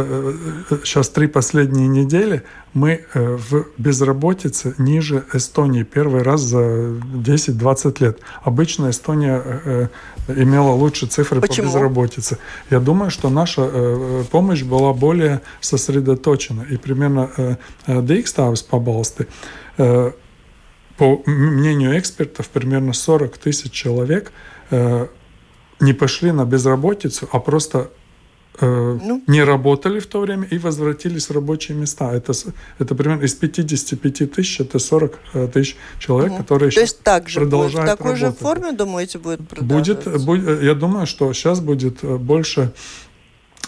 сейчас 0.83 1.09
три 1.09 1.27
последние 1.27 1.89
недели 1.89 2.43
мы 2.73 3.05
в 3.13 3.65
безработице 3.77 4.75
ниже 4.77 5.25
Эстонии 5.33 5.83
первый 5.83 6.23
раз 6.23 6.41
за 6.41 6.59
10-20 6.59 8.03
лет. 8.03 8.19
Обычно 8.41 8.89
Эстония 8.89 9.89
имела 10.27 10.71
лучшие 10.71 11.09
цифры 11.09 11.41
Почему? 11.41 11.67
по 11.67 11.73
безработице. 11.73 12.37
Я 12.71 12.79
думаю, 12.79 13.11
что 13.11 13.29
наша 13.29 14.23
помощь 14.31 14.63
была 14.63 14.93
более 14.93 15.41
сосредоточена. 15.61 16.65
И 16.71 16.77
примерно 16.77 17.57
Дейкставс 17.85 18.63
по 18.63 18.79
Балсты 18.79 19.27
по 20.97 21.21
мнению 21.25 21.97
экспертов, 21.97 22.49
примерно 22.49 22.93
40 22.93 23.37
тысяч 23.37 23.71
человек 23.71 24.31
э, 24.71 25.07
не 25.79 25.93
пошли 25.93 26.31
на 26.31 26.45
безработицу, 26.45 27.27
а 27.31 27.39
просто 27.39 27.89
э, 28.59 28.99
ну. 29.03 29.23
не 29.27 29.43
работали 29.43 29.99
в 29.99 30.05
то 30.05 30.21
время 30.21 30.47
и 30.51 30.57
возвратились 30.57 31.29
в 31.29 31.31
рабочие 31.31 31.77
места. 31.77 32.13
Это, 32.13 32.33
это 32.79 32.95
примерно 32.95 33.23
из 33.23 33.33
55 33.33 34.31
тысяч, 34.31 34.59
это 34.61 34.79
40 34.79 35.19
э, 35.33 35.47
тысяч 35.47 35.75
человек, 35.99 36.33
угу. 36.33 36.41
которые 36.41 36.71
То 36.71 36.81
есть 36.81 37.01
так 37.01 37.27
же 37.27 37.39
продолжают 37.39 37.75
будет, 37.75 37.83
в 37.83 37.97
такой 37.97 38.11
работать. 38.13 38.39
же 38.39 38.45
форме, 38.45 38.71
думаете, 38.71 39.17
будет 39.17 39.47
продолжаться? 39.47 40.09
Будет, 40.11 40.25
будет, 40.25 40.63
я 40.63 40.75
думаю, 40.75 41.07
что 41.07 41.33
сейчас 41.33 41.59
будет 41.59 42.03
э, 42.03 42.17
больше 42.17 42.71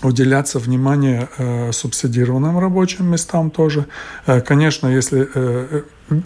уделяться 0.02 0.60
внимание 0.60 1.30
э, 1.38 1.72
субсидированным 1.72 2.60
рабочим 2.60 3.12
местам 3.12 3.50
тоже. 3.50 3.86
Э, 4.26 4.42
конечно, 4.42 4.88
если 4.88 5.28
э, 5.34 5.82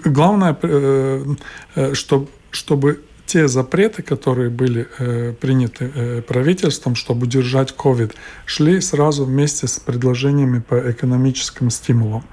главное, 0.06 0.58
э, 0.62 1.26
э, 1.76 1.94
чтобы, 1.94 2.28
чтобы 2.52 3.02
те 3.26 3.48
запреты, 3.48 4.02
которые 4.02 4.50
были 4.50 4.88
э, 4.98 5.34
приняты 5.40 5.92
э, 5.94 6.22
правительством, 6.22 6.96
чтобы 6.96 7.28
удержать 7.28 7.76
COVID, 7.78 8.14
шли 8.46 8.82
сразу 8.82 9.26
вместе 9.26 9.68
с 9.68 9.80
предложениями 9.80 10.60
по 10.60 10.92
экономическим 10.92 11.70
стимулам. 11.70 12.24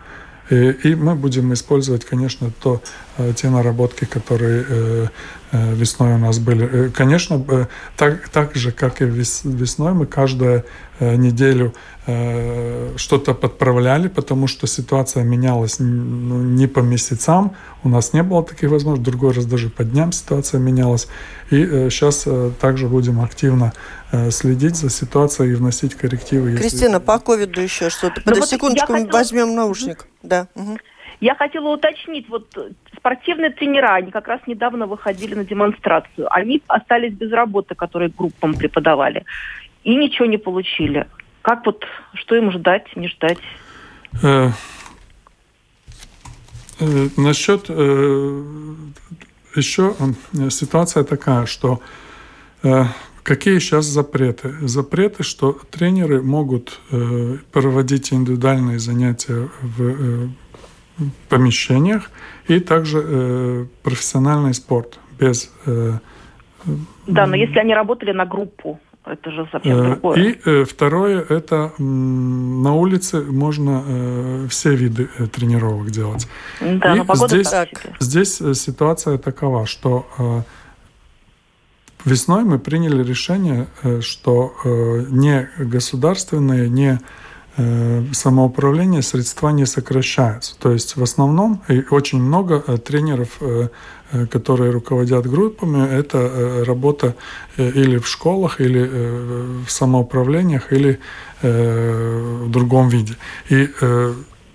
И, 0.48 0.70
и 0.70 0.94
мы 0.94 1.14
будем 1.14 1.52
использовать, 1.52 2.04
конечно, 2.04 2.50
то, 2.62 2.80
э, 3.18 3.32
те 3.36 3.50
наработки, 3.50 4.04
которые 4.04 4.64
э, 4.68 5.06
э, 5.52 5.74
весной 5.74 6.14
у 6.14 6.18
нас 6.18 6.38
были. 6.38 6.86
Э, 6.86 6.90
конечно, 6.90 7.44
э, 7.48 7.66
так, 7.96 8.28
так 8.28 8.54
же, 8.54 8.70
как 8.72 9.02
и 9.02 9.04
вес, 9.04 9.42
весной, 9.44 9.92
мы 9.92 10.06
каждую 10.06 10.58
э, 10.58 10.62
неделю 11.00 11.72
э, 12.06 12.94
что-то 12.96 13.34
подправляли, 13.34 14.08
потому 14.08 14.46
что 14.46 14.66
ситуация 14.66 15.24
менялась 15.24 15.78
ну, 15.78 16.42
не 16.42 16.66
по 16.66 16.80
месяцам, 16.80 17.52
у 17.84 17.88
нас 17.88 18.12
не 18.12 18.22
было 18.22 18.44
таких 18.44 18.70
возможностей, 18.70 19.10
другой 19.10 19.32
раз 19.32 19.46
даже 19.46 19.68
по 19.68 19.84
дням 19.84 20.12
ситуация 20.12 20.60
менялась. 20.60 21.08
И 21.50 21.62
э, 21.62 21.90
сейчас 21.90 22.24
э, 22.26 22.50
также 22.60 22.88
будем 22.88 23.20
активно 23.20 23.72
э, 24.12 24.30
следить 24.30 24.76
за 24.76 24.90
ситуацией 24.90 25.52
и 25.52 25.54
вносить 25.54 25.94
коррективы. 25.94 26.56
Кристина, 26.56 26.94
если... 26.94 27.04
по 27.04 27.18
ковиду 27.18 27.60
еще 27.60 27.90
что-то. 27.90 28.20
Подожди 28.22 28.40
вот 28.40 28.48
секундочку, 28.48 28.92
хотела... 28.92 29.12
возьмем 29.12 29.54
наушник. 29.54 30.06
Да. 30.22 30.48
Угу. 30.54 30.78
Я 31.20 31.34
хотела 31.34 31.68
уточнить, 31.68 32.28
вот 32.28 32.46
спортивные 32.96 33.50
тренера, 33.50 33.94
они 33.94 34.10
как 34.10 34.28
раз 34.28 34.40
недавно 34.46 34.86
выходили 34.86 35.34
на 35.34 35.44
демонстрацию. 35.44 36.26
Они 36.30 36.62
остались 36.66 37.14
без 37.14 37.32
работы, 37.32 37.74
которые 37.74 38.10
группам 38.10 38.54
преподавали, 38.54 39.24
и 39.86 39.94
ничего 39.94 40.26
не 40.26 40.36
получили. 40.36 41.06
Как 41.42 41.64
вот, 41.64 41.84
что 42.14 42.34
им 42.34 42.50
ждать, 42.50 42.84
не 42.96 43.06
ждать? 43.08 43.38
Э, 44.20 44.50
э, 46.80 47.08
насчет 47.16 47.66
э, 47.68 48.42
еще 49.54 49.94
ситуация 50.50 51.04
такая, 51.04 51.46
что 51.46 51.80
э, 52.64 52.86
какие 53.22 53.60
сейчас 53.60 53.84
запреты? 53.84 54.54
Запреты, 54.66 55.22
что 55.22 55.52
тренеры 55.70 56.20
могут 56.20 56.80
э, 56.90 57.36
проводить 57.52 58.12
индивидуальные 58.12 58.80
занятия 58.80 59.48
в 59.62 59.82
э, 59.82 60.28
помещениях 61.28 62.10
и 62.48 62.58
также 62.58 62.98
э, 63.04 63.66
профессиональный 63.84 64.52
спорт 64.52 64.98
без... 65.16 65.52
Да, 67.06 67.26
но 67.26 67.36
если 67.36 67.60
они 67.60 67.72
работали 67.72 68.10
на 68.10 68.26
группу, 68.26 68.80
это 69.06 69.30
же 69.30 69.48
совсем 69.52 69.78
э, 69.78 69.84
другое. 69.90 70.18
И 70.18 70.40
э, 70.44 70.64
второе, 70.64 71.24
это 71.28 71.72
на 71.78 72.74
улице 72.74 73.22
можно 73.22 73.84
э, 73.86 74.46
все 74.50 74.74
виды 74.74 75.08
тренировок 75.32 75.90
делать. 75.90 76.28
Да, 76.60 76.94
и 76.94 76.98
но 76.98 77.04
погода 77.04 77.36
здесь, 77.36 77.48
так. 77.48 77.68
здесь 78.00 78.36
ситуация 78.36 79.18
такова, 79.18 79.66
что 79.66 80.44
весной 82.04 82.44
мы 82.44 82.58
приняли 82.58 83.02
решение, 83.02 83.68
что 84.00 84.54
не 85.08 85.48
государственные, 85.58 86.68
не 86.68 87.00
самоуправление 88.12 89.02
средства 89.02 89.48
не 89.48 89.66
сокращаются. 89.66 90.58
То 90.58 90.72
есть 90.72 90.96
в 90.96 91.02
основном 91.02 91.62
и 91.68 91.84
очень 91.90 92.20
много 92.20 92.60
тренеров, 92.78 93.40
которые 94.30 94.70
руководят 94.70 95.26
группами, 95.26 95.88
это 95.88 96.64
работа 96.66 97.14
или 97.56 97.98
в 97.98 98.06
школах, 98.06 98.60
или 98.60 98.82
в 99.64 99.70
самоуправлениях, 99.70 100.72
или 100.72 101.00
в 101.42 102.48
другом 102.48 102.88
виде. 102.88 103.14
И 103.48 103.68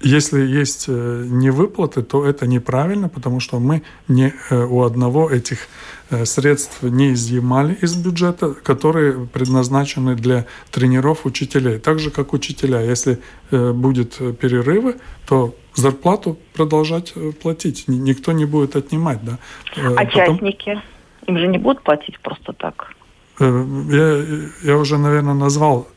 если 0.01 0.41
есть 0.41 0.87
невыплаты, 0.87 2.01
то 2.01 2.25
это 2.25 2.47
неправильно, 2.47 3.09
потому 3.09 3.39
что 3.39 3.59
мы 3.59 3.83
не 4.07 4.33
у 4.49 4.83
одного 4.83 5.29
этих 5.29 5.67
Э, 6.11 6.25
средств 6.25 6.83
не 6.83 7.13
изъимали 7.13 7.77
из 7.81 7.95
бюджета, 7.95 8.53
которые 8.53 9.27
предназначены 9.27 10.15
для 10.15 10.45
тренеров 10.69 11.25
учителей. 11.25 11.79
Так 11.79 11.99
же, 11.99 12.11
как 12.11 12.33
учителя. 12.33 12.81
Если 12.81 13.19
э, 13.51 13.71
будет 13.71 14.17
перерывы, 14.39 14.95
то 15.25 15.55
зарплату 15.75 16.37
продолжать 16.53 17.13
э, 17.15 17.31
платить. 17.31 17.85
Никто 17.87 18.31
не 18.31 18.45
будет 18.45 18.75
отнимать. 18.75 19.23
Да? 19.23 19.37
А 19.75 20.05
Потом... 20.05 20.11
частники? 20.11 20.81
Им 21.27 21.37
же 21.37 21.47
не 21.47 21.57
будут 21.57 21.83
платить 21.83 22.19
просто 22.19 22.53
так? 22.53 22.95
Я, 23.39 24.23
я 24.63 24.77
уже, 24.77 24.97
наверное, 24.97 25.33
назвал 25.33 25.87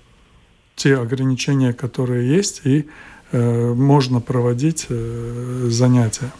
те 0.77 0.97
ограничения, 0.97 1.73
которые 1.73 2.29
есть, 2.29 2.63
и 2.65 2.89
э, 3.33 3.75
можно 3.75 4.21
проводить 4.21 4.87
э, 4.89 5.67
занятия. 5.69 6.31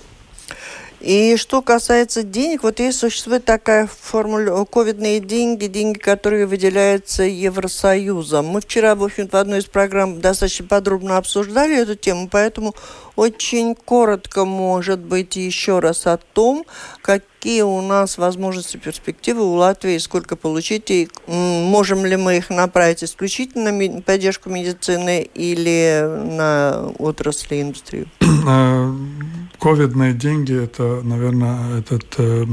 И 1.05 1.37
что 1.37 1.61
касается 1.61 2.23
денег, 2.23 2.63
вот 2.63 2.81
есть 2.81 2.99
существует 2.99 3.45
такая 3.45 3.87
формула 3.87 4.65
ковидные 4.65 5.21
деньги, 5.21 5.67
деньги, 5.67 5.99
которые 5.99 6.47
выделяются 6.47 7.25
Евросоюзом. 7.25 8.47
Мы 8.47 8.63
вчера, 8.63 8.95
в 8.95 9.05
общем 9.05 9.29
в 9.29 9.35
одной 9.35 9.59
из 9.59 9.67
программ 9.67 10.23
достаточно 10.23 10.67
подробно 10.67 11.19
обсуждали 11.19 11.77
эту 11.77 11.95
тему, 11.95 12.31
поэтому 12.33 12.75
очень 13.17 13.75
коротко, 13.75 14.47
может 14.47 15.01
быть, 15.01 15.37
еще 15.37 15.81
раз 15.81 16.07
о 16.07 16.17
том, 16.17 16.65
какие 17.03 17.34
у 17.63 17.81
нас 17.83 18.19
возможности, 18.19 18.77
перспективы 18.77 19.43
у 19.43 19.55
Латвии, 19.55 19.99
сколько 19.99 20.37
получить, 20.37 20.91
и 20.91 21.09
можем 21.27 22.05
ли 22.05 22.17
мы 22.17 22.39
их 22.39 22.51
направить 22.51 23.05
исключительно 23.05 23.73
на 23.73 24.01
поддержку 24.01 24.51
медицины 24.51 25.29
или 25.35 26.03
на 26.37 26.93
отрасли 26.99 27.61
индустрию? 27.63 28.07
Э, 28.21 28.93
ковидные 29.65 30.13
деньги, 30.13 30.63
это, 30.63 31.01
наверное, 31.03 31.79
этот 31.79 32.05
э, 32.19 32.45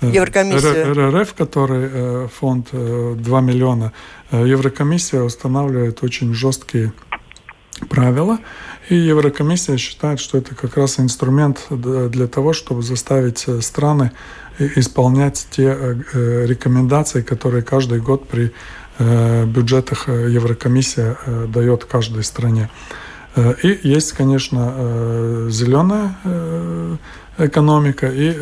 э, 0.00 0.10
Еврокомиссия. 0.10 0.94
РРФ, 0.94 1.34
который 1.34 1.88
э, 1.92 2.28
фонд 2.34 2.68
2 2.72 3.40
миллиона, 3.40 3.92
Еврокомиссия 4.32 5.20
устанавливает 5.20 6.02
очень 6.02 6.32
жесткие 6.32 6.92
правила, 7.90 8.38
и 8.88 8.94
Еврокомиссия 8.94 9.76
считает, 9.76 10.20
что 10.20 10.38
это 10.38 10.54
как 10.54 10.76
раз 10.76 11.00
инструмент 11.00 11.66
для 11.70 12.26
того, 12.26 12.52
чтобы 12.52 12.82
заставить 12.82 13.46
страны 13.60 14.12
исполнять 14.58 15.46
те 15.50 15.76
рекомендации, 16.14 17.22
которые 17.22 17.62
каждый 17.62 18.00
год 18.00 18.28
при 18.28 18.52
бюджетах 18.98 20.08
Еврокомиссия 20.08 21.18
дает 21.48 21.84
каждой 21.84 22.24
стране. 22.24 22.70
Э, 23.36 23.54
и 23.62 23.88
есть, 23.88 24.12
конечно, 24.12 24.72
э, 24.74 25.48
зеленая 25.50 26.16
э, 26.24 26.96
экономика 27.38 28.10
и 28.10 28.32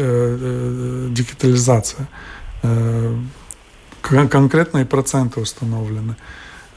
дигитализация. 1.11 2.07
Конкретные 4.03 4.87
проценты 4.87 5.41
установлены. 5.41 6.15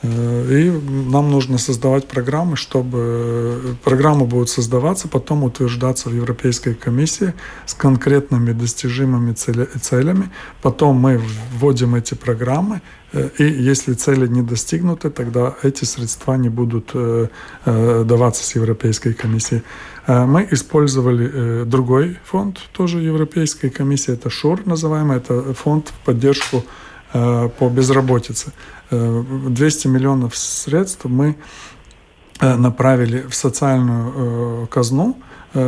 И 0.04 0.82
нам 1.10 1.32
нужно 1.32 1.58
создавать 1.58 2.08
программы, 2.08 2.56
чтобы 2.56 3.76
программы 3.84 4.26
будут 4.26 4.50
создаваться, 4.50 5.08
потом 5.08 5.44
утверждаться 5.44 6.10
в 6.10 6.14
Европейской 6.14 6.76
комиссии 6.76 7.34
с 7.66 7.74
конкретными 7.74 8.52
достижимыми 8.52 9.34
целями. 9.34 10.30
Потом 10.62 10.98
мы 10.98 11.20
вводим 11.52 11.96
эти 11.96 12.14
программы, 12.14 12.82
и 13.40 13.44
если 13.44 13.94
цели 13.94 14.28
не 14.28 14.44
достигнуты, 14.44 15.10
тогда 15.10 15.56
эти 15.64 15.84
средства 15.86 16.36
не 16.36 16.50
будут 16.50 16.92
даваться 17.66 18.44
с 18.44 18.56
Европейской 18.56 19.14
комиссией. 19.14 19.64
Мы 20.08 20.48
использовали 20.52 21.64
другой 21.64 22.20
фонд, 22.24 22.60
тоже 22.72 23.00
Европейской 23.00 23.70
комиссии, 23.70 24.14
это 24.14 24.30
ШУР 24.30 24.62
называемый, 24.66 25.18
это 25.18 25.54
фонд 25.56 25.90
в 25.90 26.06
поддержку 26.06 26.64
по 27.14 27.70
безработице. 27.70 28.52
200 28.92 29.88
миллионов 29.88 30.36
средств 30.38 31.06
мы 31.06 31.36
направили 32.42 33.26
в 33.28 33.34
социальную 33.36 34.68
казну, 34.68 35.18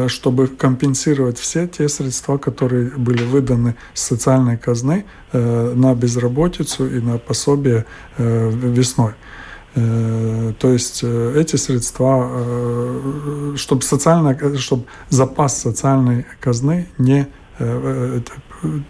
чтобы 0.08 0.48
компенсировать 0.48 1.40
все 1.40 1.68
те 1.68 1.90
средства, 1.90 2.38
которые 2.38 2.92
были 2.92 3.24
выданы 3.24 3.76
с 3.94 4.04
социальной 4.04 4.58
казны 4.58 5.06
на 5.34 5.96
безработицу 5.96 6.88
и 6.88 7.00
на 7.00 7.18
пособие 7.18 7.86
весной. 8.18 9.14
То 9.76 10.56
есть 10.74 11.04
эти 11.04 11.56
средства, 11.56 12.30
чтобы, 13.56 13.82
социальная, 13.82 14.58
чтобы 14.58 14.86
запас 15.10 15.62
социальной 15.62 16.26
казны 16.40 16.88
не 16.98 17.28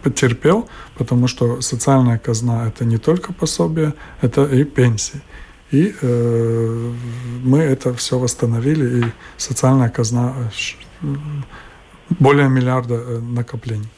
потерпел, 0.03 0.67
потому 0.97 1.27
что 1.27 1.61
социальная 1.61 2.17
казна 2.17 2.67
это 2.67 2.85
не 2.85 2.97
только 2.97 3.33
пособие, 3.33 3.93
это 4.21 4.45
и 4.45 4.63
пенсии. 4.63 5.21
И 5.71 5.93
э, 6.01 6.91
мы 7.43 7.59
это 7.59 7.93
все 7.93 8.17
восстановили, 8.17 8.99
и 8.99 9.05
социальная 9.37 9.89
казна 9.89 10.33
более 12.19 12.49
миллиарда 12.49 12.95
э, 12.95 13.19
накоплений. 13.19 13.89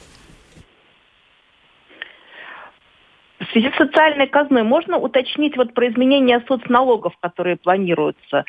В 3.41 3.51
связи 3.51 3.71
с 3.71 3.77
социальной 3.77 4.27
казной 4.27 4.61
можно 4.61 4.97
уточнить 4.97 5.57
вот 5.57 5.73
про 5.73 5.89
изменения 5.89 6.43
соцналогов, 6.47 7.13
которые 7.19 7.57
планируются? 7.57 8.45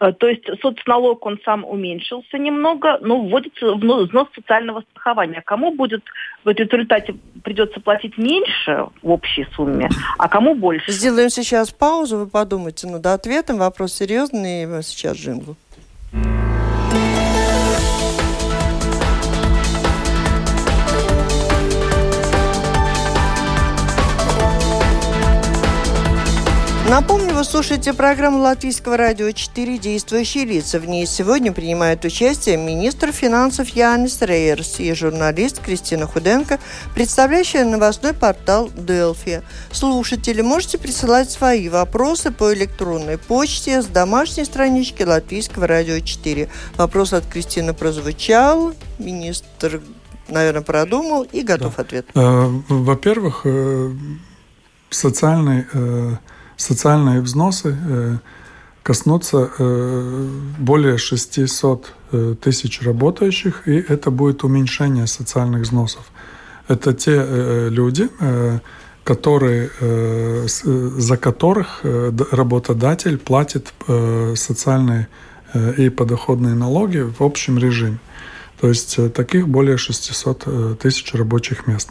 Э, 0.00 0.12
то 0.12 0.28
есть 0.28 0.44
соцналог, 0.60 1.24
он 1.24 1.38
сам 1.44 1.64
уменьшился 1.64 2.36
немного, 2.36 2.98
но 3.00 3.20
вводится 3.20 3.74
взнос 3.74 4.28
социального 4.34 4.82
страхования. 4.90 5.42
Кому 5.46 5.72
будет 5.74 6.02
в 6.44 6.48
результате 6.50 7.14
придется 7.42 7.80
платить 7.80 8.18
меньше 8.18 8.86
в 9.02 9.10
общей 9.10 9.46
сумме, 9.54 9.88
а 10.18 10.28
кому 10.28 10.54
больше? 10.54 10.92
Сделаем 10.92 11.30
сейчас 11.30 11.70
паузу, 11.70 12.18
вы 12.18 12.26
подумайте 12.26 12.86
над 12.86 13.06
ответом. 13.06 13.58
Вопрос 13.58 13.94
серьезный, 13.94 14.82
сейчас 14.82 15.16
джингл. 15.16 15.56
Напомню, 26.88 27.34
вы 27.34 27.44
слушаете 27.44 27.94
программу 27.94 28.40
Латвийского 28.40 28.98
радио 28.98 29.30
4 29.30 29.78
«Действующие 29.78 30.44
лица». 30.44 30.78
В 30.78 30.86
ней 30.86 31.06
сегодня 31.06 31.50
принимает 31.50 32.04
участие 32.04 32.58
министр 32.58 33.10
финансов 33.10 33.68
Янис 33.70 34.20
Рейерс 34.20 34.80
и 34.80 34.92
журналист 34.92 35.60
Кристина 35.60 36.06
Худенко, 36.06 36.60
представляющая 36.94 37.64
новостной 37.64 38.12
портал 38.12 38.68
«Делфи». 38.68 39.42
Слушатели, 39.72 40.42
можете 40.42 40.76
присылать 40.76 41.30
свои 41.30 41.70
вопросы 41.70 42.30
по 42.30 42.52
электронной 42.52 43.16
почте 43.16 43.80
с 43.80 43.86
домашней 43.86 44.44
странички 44.44 45.04
Латвийского 45.04 45.66
радио 45.66 46.00
4. 46.00 46.50
Вопрос 46.76 47.14
от 47.14 47.24
Кристины 47.26 47.72
прозвучал. 47.72 48.74
Министр, 48.98 49.80
наверное, 50.28 50.60
продумал 50.60 51.22
и 51.22 51.40
готов 51.40 51.76
да. 51.76 51.82
ответ. 51.82 52.06
Э, 52.14 52.46
во-первых, 52.68 53.40
э, 53.44 53.90
социальный 54.90 55.64
э, 55.72 56.16
социальные 56.56 57.20
взносы 57.20 57.76
э, 57.76 58.16
коснутся 58.82 59.50
э, 59.58 60.28
более 60.58 60.98
600 60.98 61.92
э, 62.12 62.34
тысяч 62.40 62.82
работающих, 62.82 63.66
и 63.68 63.76
это 63.76 64.10
будет 64.10 64.44
уменьшение 64.44 65.06
социальных 65.06 65.62
взносов. 65.62 66.04
Это 66.66 66.94
те 66.94 67.68
люди, 67.68 68.08
которые, 69.04 69.68
за 70.48 71.16
которых 71.18 71.82
работодатель 72.30 73.18
платит 73.18 73.74
социальные 74.34 75.08
и 75.76 75.90
подоходные 75.90 76.54
налоги 76.54 77.00
в 77.00 77.22
общем 77.22 77.58
режиме. 77.58 77.98
То 78.62 78.68
есть 78.68 79.12
таких 79.12 79.46
более 79.46 79.76
600 79.76 80.78
тысяч 80.78 81.12
рабочих 81.12 81.66
мест. 81.66 81.90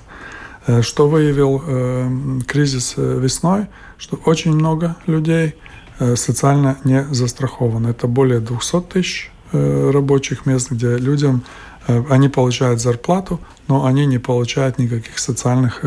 Что 0.82 1.10
выявил 1.10 2.44
кризис 2.48 2.96
весной– 2.98 3.68
что 4.04 4.20
очень 4.26 4.54
много 4.54 4.96
людей 5.08 5.56
э, 6.00 6.16
социально 6.18 6.78
не 6.84 7.06
застрахованы. 7.12 7.88
Это 7.90 8.08
более 8.08 8.42
200 8.42 8.82
тысяч 8.82 9.32
э, 9.54 9.92
рабочих 9.94 10.46
мест, 10.46 10.72
где 10.72 10.98
людям 10.98 11.44
э, 11.88 12.04
они 12.10 12.28
получают 12.28 12.82
зарплату, 12.82 13.40
но 13.70 13.86
они 13.86 14.06
не 14.06 14.20
получают 14.20 14.78
никаких 14.78 15.20
социальных 15.20 15.86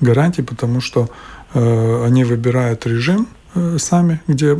гарантий, 0.00 0.42
потому 0.42 0.80
что 0.80 1.10
они 1.52 2.24
выбирают 2.24 2.86
режим 2.86 3.26
сами, 3.78 4.20
где 4.28 4.56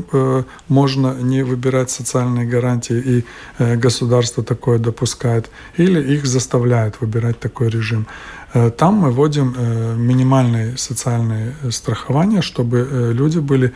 можно 0.69 1.15
не 1.23 1.43
выбирать 1.45 1.91
социальные 1.91 2.47
гарантии, 2.47 3.25
и 3.59 3.77
государство 3.77 4.43
такое 4.43 4.79
допускает, 4.79 5.49
или 5.79 6.15
их 6.15 6.27
заставляют 6.27 7.01
выбирать 7.01 7.39
такой 7.41 7.69
режим. 7.69 8.07
Э, 8.53 8.71
там 8.71 8.95
мы 8.95 9.11
вводим 9.11 9.55
э, 9.57 9.95
минимальные 9.97 10.77
социальные 10.77 11.55
страхования, 11.71 12.43
чтобы 12.43 12.89
э, 12.91 13.13
люди 13.13 13.39
были 13.39 13.73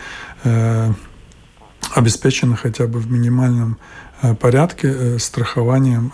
обеспечены 1.94 2.56
хотя 2.56 2.86
бы 2.86 2.98
в 2.98 3.10
минимальном 3.10 3.78
порядке 4.40 5.18
страхованием 5.18 6.12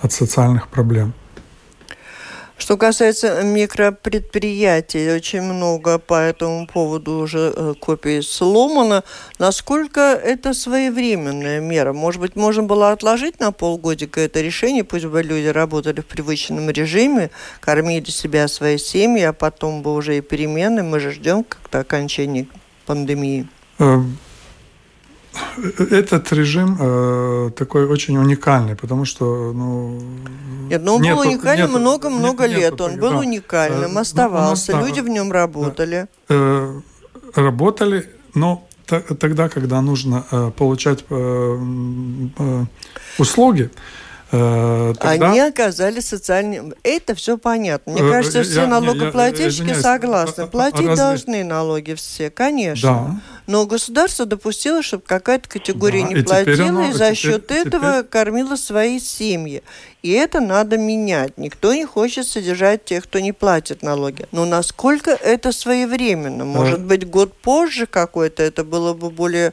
от 0.00 0.12
социальных 0.12 0.68
проблем. 0.68 1.12
Что 2.56 2.76
касается 2.76 3.42
микропредприятий, 3.42 5.12
очень 5.12 5.42
много 5.42 5.98
по 5.98 6.14
этому 6.14 6.68
поводу 6.68 7.18
уже 7.18 7.52
э, 7.54 7.74
копий 7.80 8.22
сломано. 8.22 9.02
Насколько 9.40 10.00
это 10.00 10.54
своевременная 10.54 11.60
мера? 11.60 11.92
Может 11.92 12.20
быть, 12.20 12.36
можно 12.36 12.62
было 12.62 12.92
отложить 12.92 13.40
на 13.40 13.50
полгодика 13.50 14.20
это 14.20 14.40
решение, 14.40 14.84
пусть 14.84 15.04
бы 15.04 15.22
люди 15.22 15.48
работали 15.48 16.00
в 16.00 16.06
привычном 16.06 16.70
режиме, 16.70 17.30
кормили 17.60 18.10
себя, 18.10 18.46
свои 18.46 18.78
семьи, 18.78 19.22
а 19.24 19.32
потом 19.32 19.82
бы 19.82 19.92
уже 19.92 20.18
и 20.18 20.20
перемены. 20.20 20.84
Мы 20.84 21.00
же 21.00 21.10
ждем 21.10 21.42
как-то 21.42 21.80
окончания 21.80 22.46
пандемии. 22.86 23.48
Этот 25.78 26.32
режим 26.32 26.76
э, 26.78 27.50
такой 27.56 27.86
очень 27.86 28.16
уникальный, 28.16 28.76
потому 28.76 29.04
что 29.04 29.52
ну, 29.52 30.00
нет, 30.68 30.82
но 30.82 30.96
он 30.96 31.02
нету, 31.02 31.16
был 31.16 31.28
уникальным 31.28 31.70
много-много 31.72 32.46
лет. 32.46 32.72
Нету, 32.72 32.84
он 32.84 32.98
был 32.98 33.10
да. 33.10 33.18
уникальным, 33.18 33.98
э, 33.98 34.00
оставался, 34.00 34.76
ну, 34.76 34.86
люди 34.86 35.00
в 35.00 35.08
нем 35.08 35.32
работали. 35.32 36.08
Да. 36.28 36.34
Э, 36.34 36.80
работали, 37.34 38.08
но 38.34 38.66
тогда, 38.86 39.48
когда 39.48 39.80
нужно 39.80 40.24
э, 40.30 40.50
получать 40.56 41.04
э, 41.10 41.58
э, 42.38 42.64
услуги, 43.18 43.70
Э, 44.36 44.94
тогда... 44.98 45.30
Они 45.30 45.40
оказались 45.40 46.08
социальными. 46.08 46.74
Это 46.82 47.14
все 47.14 47.38
понятно. 47.38 47.92
Мне 47.92 48.02
э, 48.02 48.10
кажется, 48.10 48.42
все 48.42 48.62
я, 48.62 48.66
налогоплательщики 48.66 49.68
я, 49.68 49.74
я, 49.74 49.80
согласны. 49.80 50.46
Платить 50.48 50.88
Разве... 50.88 50.96
должны 50.96 51.44
налоги 51.44 51.94
все, 51.94 52.30
конечно. 52.30 52.90
Да. 52.90 53.20
Но 53.46 53.66
государство 53.66 54.24
допустило, 54.24 54.82
чтобы 54.82 55.02
какая-то 55.06 55.48
категория 55.48 56.02
да, 56.02 56.08
не 56.08 56.14
и 56.14 56.22
платила, 56.22 56.68
оно, 56.68 56.88
и 56.88 56.92
за 56.92 56.98
теперь, 56.98 57.14
счет 57.16 57.50
этого 57.50 57.98
теперь... 57.98 58.04
кормила 58.04 58.56
свои 58.56 58.98
семьи. 58.98 59.62
И 60.02 60.10
это 60.10 60.40
надо 60.40 60.78
менять. 60.78 61.36
Никто 61.36 61.74
не 61.74 61.84
хочет 61.84 62.26
содержать 62.26 62.84
тех, 62.84 63.04
кто 63.04 63.20
не 63.20 63.32
платит 63.32 63.82
налоги. 63.82 64.26
Но 64.32 64.44
насколько 64.44 65.10
это 65.10 65.52
своевременно? 65.52 66.44
Может 66.44 66.78
а... 66.80 66.82
быть, 66.82 67.08
год 67.08 67.34
позже 67.34 67.86
какой-то 67.86 68.42
это 68.42 68.64
было 68.64 68.94
бы 68.94 69.10
более 69.10 69.52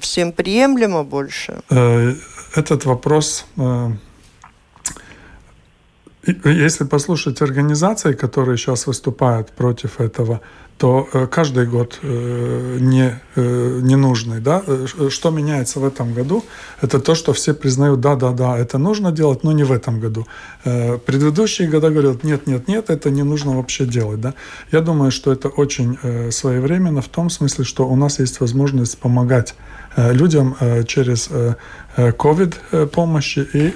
всем 0.00 0.32
приемлемо 0.32 1.04
больше? 1.04 1.62
этот 2.54 2.84
вопрос, 2.84 3.46
э, 3.56 3.90
если 6.44 6.84
послушать 6.84 7.40
организации, 7.42 8.12
которые 8.12 8.56
сейчас 8.56 8.86
выступают 8.86 9.50
против 9.50 10.00
этого, 10.00 10.40
то 10.78 11.08
э, 11.12 11.26
каждый 11.26 11.66
год 11.66 12.00
э, 12.02 12.78
не, 12.80 13.20
э, 13.36 13.80
ненужный. 13.82 14.40
Да? 14.40 14.62
Что 15.10 15.30
меняется 15.30 15.80
в 15.80 15.84
этом 15.84 16.12
году? 16.12 16.44
Это 16.80 16.98
то, 16.98 17.14
что 17.14 17.32
все 17.32 17.54
признают, 17.54 18.00
да, 18.00 18.16
да, 18.16 18.32
да, 18.32 18.58
это 18.58 18.78
нужно 18.78 19.12
делать, 19.12 19.44
но 19.44 19.52
не 19.52 19.64
в 19.64 19.72
этом 19.72 20.00
году. 20.00 20.26
Предыдущие 20.64 21.68
года 21.68 21.90
говорят, 21.90 22.24
нет, 22.24 22.46
нет, 22.46 22.68
нет, 22.68 22.90
это 22.90 23.10
не 23.10 23.22
нужно 23.22 23.56
вообще 23.56 23.84
делать. 23.86 24.20
Да? 24.20 24.34
Я 24.72 24.80
думаю, 24.80 25.10
что 25.10 25.32
это 25.32 25.48
очень 25.48 25.98
своевременно 26.30 27.00
в 27.00 27.08
том 27.08 27.30
смысле, 27.30 27.64
что 27.64 27.88
у 27.88 27.96
нас 27.96 28.18
есть 28.20 28.40
возможность 28.40 28.98
помогать 28.98 29.54
людям 29.96 30.56
через 30.86 31.28
COVID 31.96 32.86
помощи 32.88 33.46
и 33.52 33.74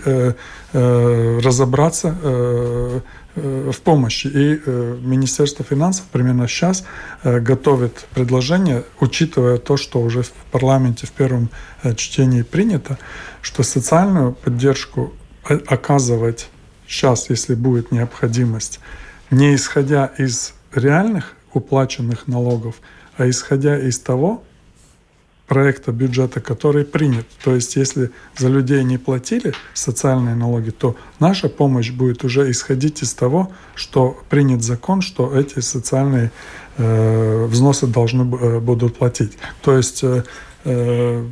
разобраться 0.73 2.15
Э, 3.37 3.71
в 3.71 3.81
помощи. 3.83 4.29
И 4.29 4.61
э, 4.65 4.99
Министерство 5.03 5.63
финансов 5.65 6.07
примерно 6.11 6.49
сейчас 6.49 6.85
э, 7.23 7.39
готовит 7.39 8.07
предложение, 8.15 8.85
учитывая 8.99 9.59
то, 9.59 9.77
что 9.77 10.01
уже 10.01 10.23
в 10.23 10.31
парламенте 10.51 11.07
в 11.07 11.13
первом 11.13 11.51
чтении 11.97 12.43
принято, 12.43 12.99
что 13.43 13.63
социальную 13.63 14.33
поддержку 14.33 15.13
оказывать 15.45 16.49
сейчас, 16.89 17.29
если 17.29 17.55
будет 17.55 17.93
необходимость, 17.93 18.81
не 19.31 19.55
исходя 19.55 20.07
из 20.19 20.55
реальных 20.75 21.35
уплаченных 21.53 22.27
налогов, 22.27 22.77
а 23.19 23.29
исходя 23.29 23.79
из 23.79 23.99
того, 24.01 24.43
проекта 25.47 25.93
бюджета, 25.93 26.41
который 26.41 26.85
принят. 26.85 27.27
То 27.45 27.55
есть, 27.55 27.77
если 27.77 28.11
за 28.37 28.49
людей 28.49 28.85
не 28.85 28.99
платили 28.99 29.55
социальные 29.75 30.35
налоги, 30.35 30.71
то 30.71 30.97
наша 31.21 31.49
помощь 31.49 31.91
будет 31.91 32.25
уже 32.25 32.51
исходить 32.51 33.03
из 33.03 33.15
того, 33.15 33.53
что 33.75 34.19
принят 34.29 34.63
закон, 34.63 35.03
что 35.03 35.37
эти 35.37 35.61
социальные 35.61 36.31
э, 36.77 37.47
взносы 37.47 37.87
должны 37.87 38.23
э, 38.37 38.61
будут 38.61 38.97
платить. 38.97 39.39
То 39.63 39.77
есть 39.77 40.03
э, 40.03 40.25
э 40.65 41.25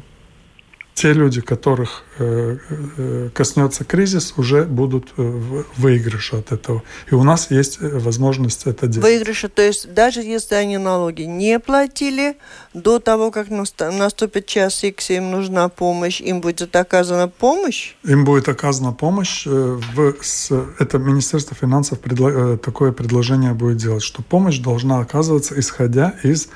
те 0.94 1.12
люди, 1.12 1.40
которых 1.40 2.04
э, 2.18 2.56
э, 2.70 3.28
коснется 3.34 3.84
кризис, 3.84 4.34
уже 4.36 4.62
будут 4.62 5.12
э, 5.16 5.22
в 5.22 5.64
выигрыше 5.76 6.36
от 6.36 6.52
этого. 6.52 6.82
И 7.10 7.14
у 7.14 7.24
нас 7.24 7.50
есть 7.50 7.78
возможность 7.80 8.66
это 8.66 8.86
делать. 8.86 9.04
Выигрыше, 9.04 9.48
то 9.48 9.62
есть 9.62 9.92
даже 9.92 10.20
если 10.20 10.54
они 10.54 10.78
налоги 10.78 11.22
не 11.22 11.58
платили, 11.58 12.36
до 12.74 13.00
того, 13.00 13.32
как 13.32 13.48
наступит 13.50 14.46
час 14.46 14.84
X, 14.84 15.10
им 15.10 15.32
нужна 15.32 15.68
помощь, 15.68 16.20
им 16.20 16.40
будет 16.40 16.74
оказана 16.76 17.28
помощь? 17.28 17.94
Им 18.04 18.24
будет 18.24 18.48
оказана 18.48 18.92
помощь. 18.92 19.46
В, 19.46 20.14
с, 20.20 20.52
это 20.78 20.98
Министерство 20.98 21.56
финансов 21.56 21.98
предло, 21.98 22.56
такое 22.56 22.92
предложение 22.92 23.52
будет 23.52 23.78
делать, 23.78 24.02
что 24.02 24.22
помощь 24.22 24.58
должна 24.58 25.00
оказываться, 25.00 25.58
исходя 25.58 26.14
из 26.22 26.48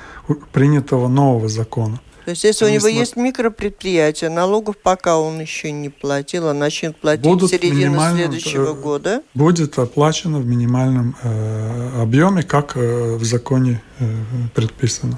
принятого 0.53 1.09
нового 1.09 1.49
закона. 1.49 1.99
То 2.29 2.33
есть, 2.33 2.43
если 2.43 2.65
у 2.65 2.69
него 2.69 2.87
есть 2.87 3.15
микропредприятие, 3.15 4.29
налогов 4.29 4.77
пока 4.77 5.17
он 5.17 5.41
еще 5.41 5.71
не 5.71 5.89
платил, 5.89 6.47
а 6.47 6.53
начнет 6.53 6.95
платить 6.95 7.25
Будут 7.25 7.49
в 7.49 7.55
середине 7.55 7.99
следующего 8.13 8.69
э, 8.69 8.73
года? 8.75 9.23
Будет 9.33 9.79
оплачено 9.79 10.37
в 10.37 10.45
минимальном 10.45 11.15
э, 11.23 11.99
объеме, 11.99 12.43
как 12.43 12.77
э, 12.77 13.15
в 13.15 13.23
законе 13.23 13.81
э, 13.97 14.05
предписано. 14.53 15.17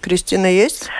Кристина 0.00 0.46
есть? 0.46 0.90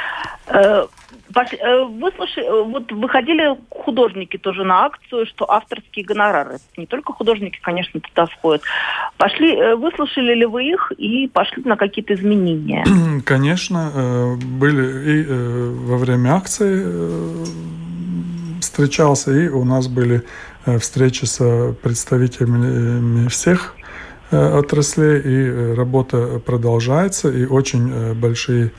Э, 1.34 1.40
Э, 1.60 1.84
выслушай, 1.84 2.44
э, 2.44 2.62
вот 2.62 2.90
выходили 2.92 3.56
художники 3.70 4.36
тоже 4.36 4.64
на 4.64 4.84
акцию, 4.86 5.26
что 5.26 5.50
авторские 5.50 6.04
гонорары, 6.04 6.58
не 6.76 6.86
только 6.86 7.12
художники, 7.12 7.58
конечно, 7.60 8.00
туда 8.00 8.26
входят. 8.26 8.62
Пошли, 9.16 9.54
э, 9.54 9.76
выслушали 9.76 10.34
ли 10.34 10.46
вы 10.46 10.64
их 10.64 10.92
и 10.96 11.28
пошли 11.28 11.62
на 11.64 11.76
какие-то 11.76 12.14
изменения? 12.14 12.84
Конечно, 13.24 14.36
были 14.58 14.84
и 15.10 15.24
во 15.86 15.96
время 15.96 16.34
акции 16.34 16.84
встречался, 18.60 19.32
и 19.32 19.48
у 19.48 19.64
нас 19.64 19.88
были 19.88 20.22
встречи 20.78 21.24
с 21.24 21.74
представителями 21.82 23.28
всех 23.28 23.76
отраслей, 24.30 25.20
и 25.20 25.74
работа 25.74 26.40
продолжается, 26.44 27.30
и 27.30 27.44
очень 27.44 28.14
большие 28.14 28.72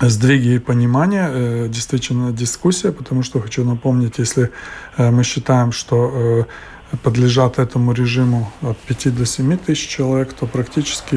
сдвиги 0.00 0.54
и 0.54 0.58
понимания, 0.58 1.28
э, 1.30 1.68
действительно 1.68 2.32
дискуссия, 2.32 2.92
потому 2.92 3.22
что 3.22 3.40
хочу 3.40 3.64
напомнить, 3.64 4.18
если 4.18 4.50
э, 4.96 5.10
мы 5.10 5.24
считаем, 5.24 5.72
что 5.72 6.46
э, 6.92 6.96
подлежат 7.02 7.58
этому 7.58 7.92
режиму 7.92 8.52
от 8.62 8.78
5 8.78 9.16
до 9.16 9.26
7 9.26 9.56
тысяч 9.56 9.88
человек, 9.88 10.32
то 10.32 10.46
практически 10.46 11.16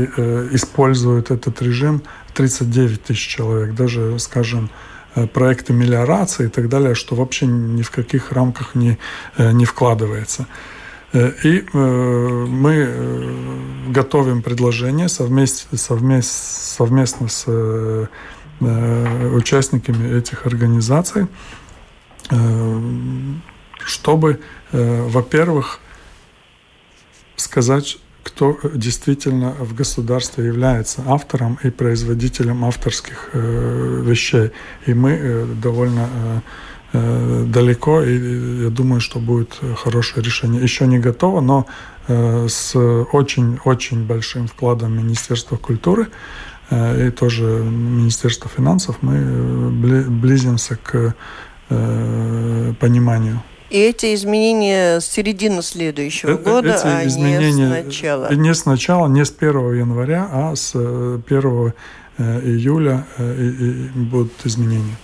используют 0.56 1.32
этот 1.32 1.62
режим 1.62 2.02
39 2.34 3.04
тысяч 3.04 3.28
человек. 3.28 3.76
Даже, 3.76 4.18
скажем, 4.20 4.70
проекты 5.34 5.74
мелиорации 5.74 6.46
и 6.46 6.50
так 6.50 6.70
далее, 6.70 6.96
что 6.96 7.16
вообще 7.16 7.46
ни 7.46 7.82
в 7.82 7.92
каких 7.92 8.32
рамках 8.32 8.74
не, 8.76 8.98
не 9.38 9.66
вкладывается. 9.66 10.48
И 11.14 11.66
мы 11.74 12.90
готовим 13.90 14.42
предложение 14.44 15.10
совместно, 15.10 15.78
совместно, 15.78 17.28
с 17.28 18.08
участниками 18.60 20.18
этих 20.18 20.46
организаций, 20.46 21.28
э, 22.30 22.82
чтобы, 23.86 24.40
э, 24.72 25.08
во-первых, 25.10 25.80
сказать, 27.36 27.98
кто 28.24 28.58
действительно 28.74 29.52
в 29.52 29.76
государстве 29.76 30.46
является 30.46 31.04
автором 31.06 31.60
и 31.62 31.70
производителем 31.70 32.66
авторских 32.66 33.30
вещей. 33.34 34.50
И 34.88 34.96
мы 34.96 35.46
довольно 35.62 36.42
далеко, 36.92 38.02
и 38.02 38.64
я 38.64 38.70
думаю, 38.70 39.00
что 39.00 39.20
будет 39.20 39.60
хорошее 39.78 40.26
решение. 40.26 40.60
Еще 40.60 40.88
не 40.88 40.98
готово, 40.98 41.40
но 41.42 41.68
с 42.08 42.76
очень-очень 42.76 44.08
большим 44.08 44.48
вкладом 44.48 44.98
Министерства 44.98 45.58
культуры 45.58 46.08
Э, 46.08 46.55
и 46.72 47.12
тоже 47.12 47.44
Министерство 47.44 48.50
финансов, 48.50 48.98
мы 49.02 49.16
э, 49.16 50.02
близимся 50.10 50.78
к 50.82 51.16
э, 51.70 52.74
пониманию. 52.80 53.42
И 53.70 53.80
эти 53.80 54.14
изменения 54.14 55.00
с 55.00 55.06
середины 55.06 55.62
следующего 55.62 56.38
года, 56.38 56.76
эти 56.76 56.86
а 56.86 57.08
изменения 57.08 57.52
не 57.52 57.68
сначала? 57.68 58.34
Не 58.34 58.54
сначала, 58.54 59.08
не 59.08 59.26
с 59.26 59.34
1 59.38 59.74
января, 59.74 60.28
а 60.32 60.56
с 60.56 60.76
1 60.76 61.74
июля 62.18 63.06
будут 63.96 64.32
изменения. 64.46 64.96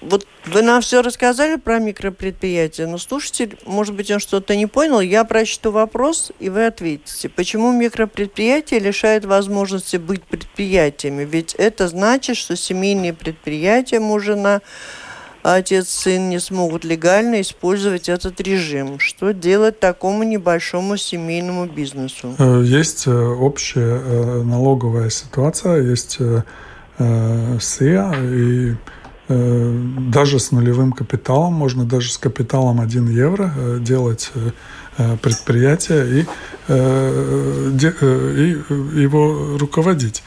Вот 0.00 0.26
вы 0.46 0.62
нам 0.62 0.80
все 0.80 1.02
рассказали 1.02 1.56
про 1.56 1.78
микропредприятия, 1.78 2.86
но 2.86 2.96
слушатель, 2.96 3.58
может 3.66 3.94
быть, 3.94 4.10
он 4.10 4.18
что-то 4.18 4.56
не 4.56 4.66
понял. 4.66 5.00
Я 5.00 5.24
прочту 5.24 5.70
вопрос, 5.70 6.32
и 6.38 6.48
вы 6.48 6.66
ответите. 6.66 7.28
Почему 7.28 7.72
микропредприятия 7.72 8.78
лишают 8.78 9.26
возможности 9.26 9.98
быть 9.98 10.22
предприятиями? 10.22 11.24
Ведь 11.24 11.54
это 11.54 11.86
значит, 11.88 12.36
что 12.36 12.56
семейные 12.56 13.12
предприятия, 13.12 14.00
муж, 14.00 14.24
жена, 14.24 14.62
отец, 15.42 15.88
сын 15.88 16.30
не 16.30 16.38
смогут 16.38 16.84
легально 16.84 17.42
использовать 17.42 18.08
этот 18.08 18.40
режим. 18.40 18.98
Что 18.98 19.32
делать 19.32 19.80
такому 19.80 20.22
небольшому 20.22 20.96
семейному 20.96 21.66
бизнесу? 21.66 22.34
Э, 22.38 22.62
есть 22.64 23.06
э, 23.06 23.10
общая 23.12 24.00
э, 24.02 24.42
налоговая 24.42 25.10
ситуация, 25.10 25.82
есть 25.82 26.18
СИА, 26.98 28.14
и 28.22 28.74
даже 29.30 30.40
с 30.40 30.50
нулевым 30.50 30.92
капиталом, 30.92 31.54
можно 31.54 31.84
даже 31.84 32.10
с 32.10 32.18
капиталом 32.18 32.80
1 32.80 33.08
евро 33.10 33.52
э, 33.56 33.78
делать 33.80 34.32
э, 34.34 35.16
предприятие 35.22 36.20
и, 36.20 36.26
и 36.68 36.72
его 39.00 39.56
руководить. 39.56 40.22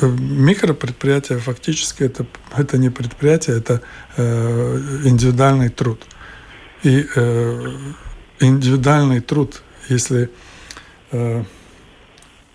Микропредприятие 0.00 1.38
фактически 1.38 2.04
это, 2.04 2.24
это 2.56 2.78
не 2.78 2.88
предприятие, 2.88 3.58
это 3.58 3.82
индивидуальный 4.16 5.68
труд. 5.68 6.00
И 6.84 7.06
индивидуальный 8.40 9.20
труд, 9.20 9.62
если 9.90 10.30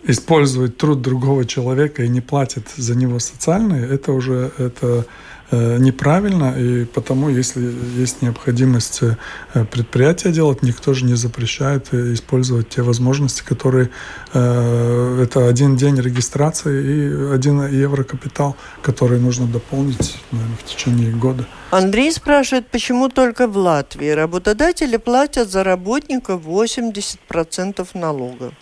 использовать 0.05 0.77
труд 0.77 1.01
другого 1.01 1.45
человека 1.45 2.03
и 2.03 2.09
не 2.09 2.21
платит 2.21 2.67
за 2.75 2.95
него 2.95 3.19
социальные, 3.19 3.87
это 3.87 4.11
уже 4.11 4.51
это 4.57 5.05
э, 5.51 5.77
неправильно, 5.77 6.55
и 6.57 6.83
потому, 6.85 7.29
если 7.29 7.73
есть 7.97 8.21
необходимость 8.21 9.01
э, 9.03 9.65
предприятия 9.71 10.31
делать, 10.31 10.61
никто 10.61 10.93
же 10.93 11.05
не 11.05 11.15
запрещает 11.15 11.93
э, 11.93 12.13
использовать 12.13 12.69
те 12.69 12.81
возможности, 12.81 13.43
которые 13.43 13.89
это 14.33 15.47
один 15.47 15.75
день 15.75 15.99
регистрации 15.99 16.83
и 16.83 17.33
один 17.33 17.67
евро 17.67 18.03
капитал, 18.03 18.55
который 18.81 19.19
нужно 19.19 19.45
дополнить 19.45 20.17
наверное, 20.31 20.57
в 20.57 20.63
течение 20.63 21.11
года. 21.11 21.45
Андрей 21.71 22.11
спрашивает, 22.11 22.67
почему 22.67 23.09
только 23.09 23.47
в 23.47 23.57
Латвии 23.57 24.09
работодатели 24.09 24.97
платят 24.97 25.49
за 25.51 25.63
работника 25.63 26.33
80% 26.33 27.87
налогов? 27.93 28.53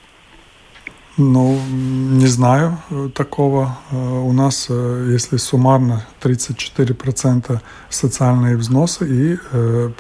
Ну, 1.18 1.60
не 1.70 2.26
знаю 2.28 2.78
э, 2.90 3.10
такого. 3.14 3.78
Э, 3.92 3.96
у 3.96 4.32
нас, 4.32 4.68
э, 4.70 5.10
если 5.12 5.36
суммарно 5.36 6.06
34% 6.22 7.60
социальные 7.90 8.56
взносы, 8.56 9.06
и 9.08 9.38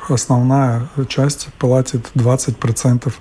основная 0.07 0.87
часть 1.09 1.49
платит 1.59 2.11
20% 2.15 3.13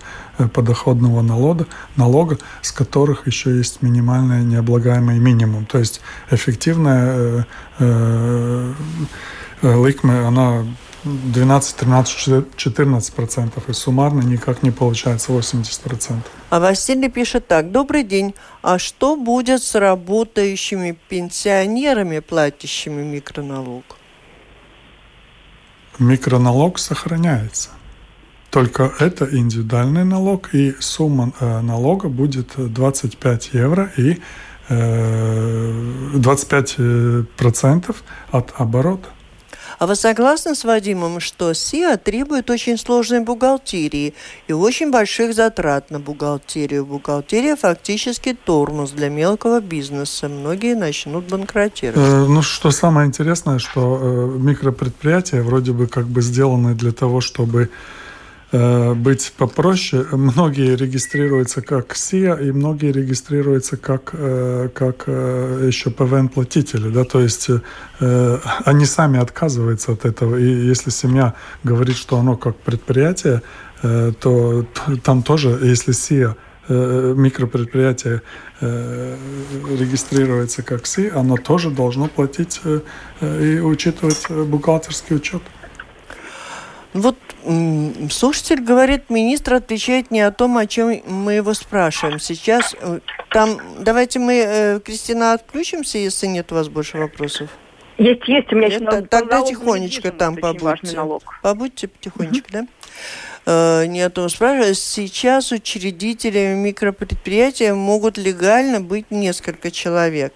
подоходного 0.52 1.22
налога, 1.22 1.66
налога, 1.96 2.38
с 2.62 2.70
которых 2.70 3.26
еще 3.26 3.56
есть 3.56 3.82
минимальный 3.82 4.44
необлагаемый 4.44 5.18
минимум. 5.18 5.66
То 5.66 5.78
есть 5.78 6.00
эффективная 6.30 7.46
ликме, 9.62 10.26
она 10.26 10.64
12, 11.04 11.76
13, 11.76 12.56
14 12.56 13.14
процентов, 13.14 13.68
и 13.68 13.72
суммарно 13.72 14.20
никак 14.20 14.62
не 14.62 14.70
получается 14.70 15.32
80 15.32 15.80
процентов. 15.80 16.30
А 16.50 16.60
Василий 16.60 17.08
пишет 17.08 17.46
так. 17.48 17.72
Добрый 17.72 18.04
день. 18.04 18.34
А 18.62 18.78
что 18.78 19.16
будет 19.16 19.62
с 19.62 19.74
работающими 19.74 20.98
пенсионерами, 21.08 22.18
платящими 22.18 23.02
микроналог? 23.02 23.84
Микроналог 25.98 26.78
сохраняется. 26.78 27.70
Только 28.50 28.92
это 28.98 29.28
индивидуальный 29.30 30.04
налог, 30.04 30.54
и 30.54 30.74
сумма 30.80 31.32
э, 31.40 31.60
налога 31.60 32.08
будет 32.08 32.52
25 32.56 33.50
евро 33.52 33.92
и 33.96 34.20
э, 34.68 36.10
25 36.14 36.74
э, 36.78 37.24
процентов 37.36 38.02
от 38.32 38.52
оборота. 38.56 39.08
А 39.80 39.86
вы 39.86 39.96
согласны 39.96 40.54
с 40.54 40.64
Вадимом, 40.64 41.20
что 41.20 41.54
СИА 41.54 41.96
требует 41.96 42.50
очень 42.50 42.76
сложной 42.76 43.20
бухгалтерии 43.20 44.12
и 44.46 44.52
очень 44.52 44.90
больших 44.90 45.34
затрат 45.34 45.90
на 45.90 45.98
бухгалтерию? 45.98 46.84
Бухгалтерия 46.84 47.56
фактически 47.56 48.34
тормоз 48.34 48.90
для 48.90 49.08
мелкого 49.08 49.62
бизнеса. 49.62 50.28
Многие 50.28 50.74
начнут 50.74 51.24
банкротировать. 51.24 52.06
Э, 52.06 52.26
ну, 52.28 52.42
что 52.42 52.70
самое 52.72 53.08
интересное, 53.08 53.58
что 53.58 53.98
э, 54.02 54.38
микропредприятия 54.38 55.42
вроде 55.42 55.72
бы 55.72 55.86
как 55.86 56.06
бы 56.06 56.20
сделаны 56.20 56.74
для 56.74 56.92
того, 56.92 57.22
чтобы 57.22 57.70
Э, 58.52 58.94
быть 58.94 59.32
попроще. 59.36 60.04
Многие 60.10 60.74
регистрируются 60.74 61.62
как 61.62 61.94
СИА, 61.94 62.34
и 62.34 62.50
многие 62.50 62.90
регистрируются 62.90 63.76
как, 63.76 64.10
э, 64.12 64.68
как 64.74 65.04
э, 65.06 65.66
еще 65.68 65.90
ПВН-платители. 65.90 66.90
Да? 66.90 67.04
То 67.04 67.20
есть 67.20 67.48
они 68.64 68.86
сами 68.86 69.20
отказываются 69.20 69.92
от 69.92 70.04
этого. 70.04 70.36
И 70.36 70.44
если 70.44 70.90
семья 70.90 71.34
говорит, 71.62 71.96
что 71.96 72.18
оно 72.18 72.36
как 72.36 72.56
предприятие, 72.56 73.42
то 73.82 74.66
там 75.02 75.22
тоже, 75.22 75.58
если 75.62 75.92
СИА 75.92 76.36
микропредприятие 76.68 78.22
регистрируется 78.60 80.62
как 80.62 80.86
СИ, 80.86 81.10
оно 81.14 81.36
тоже 81.36 81.70
должно 81.70 82.08
платить 82.08 82.60
и 83.20 83.60
учитывать 83.60 84.30
бухгалтерский 84.30 85.16
учет. 85.16 85.42
Вот 86.92 87.16
слушатель 88.10 88.60
говорит, 88.60 89.10
министр 89.10 89.54
отвечает 89.54 90.10
не 90.10 90.20
о 90.20 90.32
том, 90.32 90.58
о 90.58 90.66
чем 90.66 91.00
мы 91.06 91.34
его 91.34 91.54
спрашиваем. 91.54 92.18
Сейчас 92.18 92.74
э, 92.80 92.98
там, 93.30 93.58
давайте 93.80 94.18
мы, 94.18 94.34
э, 94.34 94.80
Кристина, 94.80 95.32
отключимся, 95.32 95.98
если 95.98 96.26
нет 96.26 96.50
у 96.52 96.56
вас 96.56 96.68
больше 96.68 96.98
вопросов. 96.98 97.48
Есть, 97.96 98.26
есть. 98.28 98.52
У 98.52 98.56
меня 98.56 98.68
есть 98.68 98.80
налог, 98.80 99.08
Тогда 99.08 99.42
тихонечко 99.42 100.10
там 100.10 100.36
побудьте. 100.36 100.98
Побудьте 101.42 101.88
тихонечко, 102.00 102.48
да? 102.52 102.66
Э, 103.46 103.86
не 103.86 104.02
о 104.02 104.10
том 104.10 104.28
спрашиваю. 104.28 104.74
Сейчас 104.74 105.52
учредителями 105.52 106.54
микропредприятия 106.56 107.74
могут 107.74 108.18
легально 108.18 108.80
быть 108.80 109.10
несколько 109.10 109.70
человек 109.70 110.32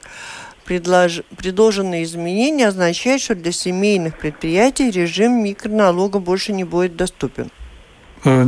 предлож... 0.64 1.22
предложенные 1.36 2.04
изменения 2.04 2.68
означают, 2.68 3.22
что 3.22 3.34
для 3.34 3.52
семейных 3.52 4.18
предприятий 4.18 4.90
режим 4.90 5.44
микроналога 5.44 6.18
больше 6.18 6.52
не 6.52 6.64
будет 6.64 6.96
доступен. 6.96 7.50
Э, 8.24 8.44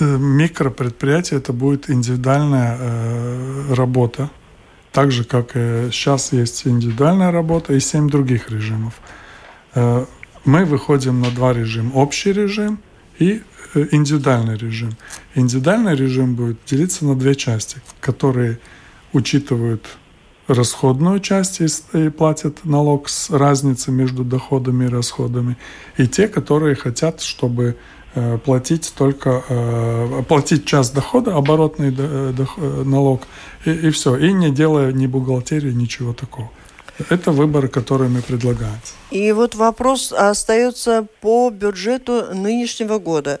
микропредприятие 0.00 1.38
это 1.38 1.52
будет 1.52 1.90
индивидуальная 1.90 2.76
э, 2.80 3.74
работа, 3.74 4.30
так 4.90 5.12
же 5.12 5.24
как 5.24 5.50
и 5.54 5.90
сейчас 5.92 6.32
есть 6.32 6.66
индивидуальная 6.66 7.30
работа 7.30 7.74
и 7.74 7.80
семь 7.80 8.08
других 8.08 8.50
режимов. 8.50 8.94
Э, 9.74 10.06
мы 10.44 10.64
выходим 10.64 11.20
на 11.20 11.30
два 11.30 11.52
режима: 11.52 11.92
общий 11.92 12.32
режим 12.32 12.80
и 13.18 13.42
индивидуальный 13.74 14.56
режим. 14.56 14.96
Индивидуальный 15.34 15.94
режим 15.94 16.34
будет 16.34 16.58
делиться 16.64 17.04
на 17.04 17.14
две 17.14 17.34
части, 17.34 17.82
которые 18.00 18.58
учитывают 19.12 19.86
расходную 20.48 21.20
часть 21.20 21.60
и 21.92 22.08
платят 22.08 22.64
налог 22.64 23.08
с 23.08 23.30
разницей 23.30 23.92
между 23.92 24.24
доходами 24.24 24.86
и 24.86 24.88
расходами, 24.88 25.56
и 25.98 26.06
те, 26.06 26.26
которые 26.26 26.74
хотят, 26.74 27.20
чтобы 27.20 27.76
э, 28.14 28.38
платить 28.38 28.92
только 28.96 29.44
э, 29.48 30.22
платить 30.26 30.64
часть 30.64 30.94
дохода, 30.94 31.36
оборотный 31.36 31.94
э, 31.96 32.32
налог, 32.84 33.22
и, 33.66 33.70
и 33.70 33.90
все, 33.90 34.16
и 34.16 34.32
не 34.32 34.50
делая 34.50 34.92
ни 34.92 35.06
бухгалтерии, 35.06 35.72
ничего 35.72 36.12
такого. 36.14 36.50
Это 37.10 37.30
выбор, 37.30 37.68
который 37.68 38.08
мы 38.08 38.22
предлагаем. 38.22 38.80
И 39.12 39.30
вот 39.32 39.54
вопрос 39.54 40.12
остается 40.12 41.06
по 41.20 41.50
бюджету 41.50 42.34
нынешнего 42.34 42.98
года. 42.98 43.40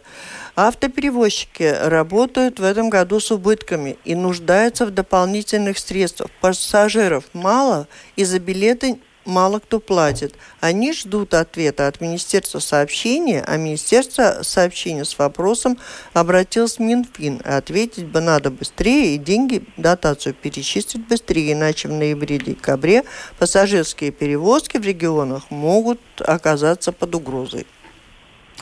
Автоперевозчики 0.60 1.62
работают 1.62 2.58
в 2.58 2.64
этом 2.64 2.90
году 2.90 3.20
с 3.20 3.30
убытками 3.30 3.96
и 4.04 4.16
нуждаются 4.16 4.86
в 4.86 4.90
дополнительных 4.90 5.78
средствах. 5.78 6.32
Пассажиров 6.40 7.26
мало, 7.32 7.86
и 8.16 8.24
за 8.24 8.40
билеты 8.40 8.98
мало 9.24 9.60
кто 9.60 9.78
платит. 9.78 10.34
Они 10.58 10.92
ждут 10.92 11.34
ответа 11.34 11.86
от 11.86 12.00
Министерства 12.00 12.58
сообщения, 12.58 13.44
а 13.46 13.56
Министерство 13.56 14.40
сообщения 14.42 15.04
с 15.04 15.16
вопросом 15.16 15.78
обратилось 16.12 16.78
в 16.78 16.80
Минфин. 16.80 17.40
Ответить 17.44 18.06
бы 18.06 18.20
надо 18.20 18.50
быстрее, 18.50 19.14
и 19.14 19.18
деньги, 19.18 19.62
дотацию 19.76 20.34
перечислить 20.34 21.06
быстрее, 21.06 21.52
иначе 21.52 21.86
в 21.86 21.92
ноябре-декабре 21.92 23.04
пассажирские 23.38 24.10
перевозки 24.10 24.76
в 24.76 24.82
регионах 24.82 25.52
могут 25.52 26.00
оказаться 26.18 26.90
под 26.90 27.14
угрозой. 27.14 27.64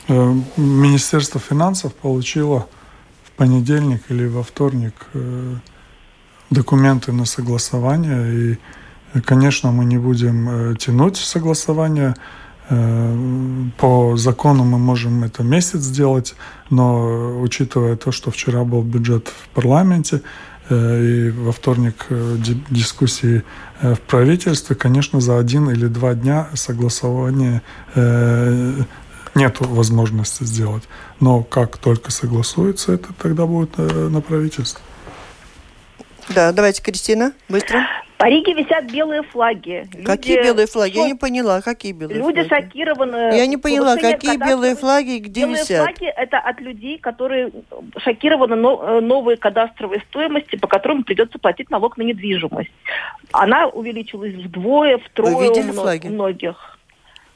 Э, 0.07 0.33
Министерство 0.55 1.39
финансов 1.39 1.93
получило 1.93 2.67
в 3.23 3.31
понедельник 3.31 4.03
или 4.09 4.27
во 4.27 4.43
вторник 4.43 4.93
э, 5.13 5.55
документы 6.49 7.11
на 7.11 7.25
согласование. 7.25 8.53
И, 9.13 9.21
конечно, 9.21 9.71
мы 9.71 9.85
не 9.85 9.97
будем 9.97 10.49
э, 10.49 10.75
тянуть 10.75 11.17
согласование. 11.17 12.15
По 13.77 14.17
закону 14.17 14.65
мы 14.65 14.77
можем 14.77 15.23
это 15.23 15.41
месяц 15.41 15.79
сделать, 15.79 16.35
но 16.69 17.39
учитывая 17.39 17.95
то, 17.95 18.11
что 18.11 18.29
вчера 18.29 18.65
был 18.65 18.81
бюджет 18.81 19.29
в 19.29 19.47
парламенте, 19.55 20.21
и 20.69 21.33
во 21.33 21.53
вторник 21.53 22.07
дискуссии 22.69 23.43
в 23.81 24.01
правительстве, 24.01 24.75
конечно, 24.75 25.21
за 25.21 25.39
один 25.39 25.69
или 25.69 25.87
два 25.87 26.13
дня 26.13 26.49
согласование 26.55 27.61
нет 29.37 29.59
возможности 29.59 30.43
сделать. 30.43 30.83
Но 31.19 31.43
как 31.43 31.77
только 31.77 32.11
согласуется 32.11 32.93
это, 32.93 33.13
тогда 33.13 33.45
будет 33.45 33.71
э, 33.77 33.83
на 33.83 34.19
правительство. 34.21 34.81
Да, 36.29 36.51
давайте, 36.51 36.81
Кристина, 36.81 37.31
быстро. 37.47 37.87
По 38.17 38.25
Риге 38.25 38.53
висят 38.53 38.91
белые 38.91 39.21
флаги. 39.21 39.87
Люди 39.93 40.03
какие 40.03 40.43
белые 40.43 40.65
флаги? 40.65 40.95
Шок... 40.95 41.03
Я 41.03 41.07
не 41.07 41.13
поняла, 41.13 41.61
какие 41.61 41.91
белые 41.91 42.17
Люди 42.17 42.43
флаги. 42.43 42.63
шокированы. 42.63 43.15
Я 43.35 43.45
не 43.45 43.57
поняла, 43.57 43.95
какие 43.95 44.37
белые 44.37 44.75
флаги 44.75 45.17
и 45.17 45.19
где 45.19 45.41
белые 45.41 45.61
висят? 45.61 45.69
Белые 45.69 45.95
флаги– 45.95 46.13
это 46.17 46.39
от 46.39 46.59
людей, 46.59 46.97
которые 46.97 47.51
шокированы 47.97 48.55
э, 48.55 49.01
новые 49.01 49.37
кадастровые 49.37 50.01
стоимости, 50.09 50.55
по 50.55 50.67
которым 50.67 51.03
придется 51.03 51.37
платить 51.37 51.69
налог 51.69 51.95
на 51.97 52.01
недвижимость. 52.01 52.71
Она 53.31 53.67
увеличилась 53.67 54.33
вдвое, 54.33 54.97
втрое 54.97 55.35
Вы 55.35 55.43
видели 55.43 55.69
у 55.69 55.73
флаги? 55.73 56.07
многих. 56.07 56.76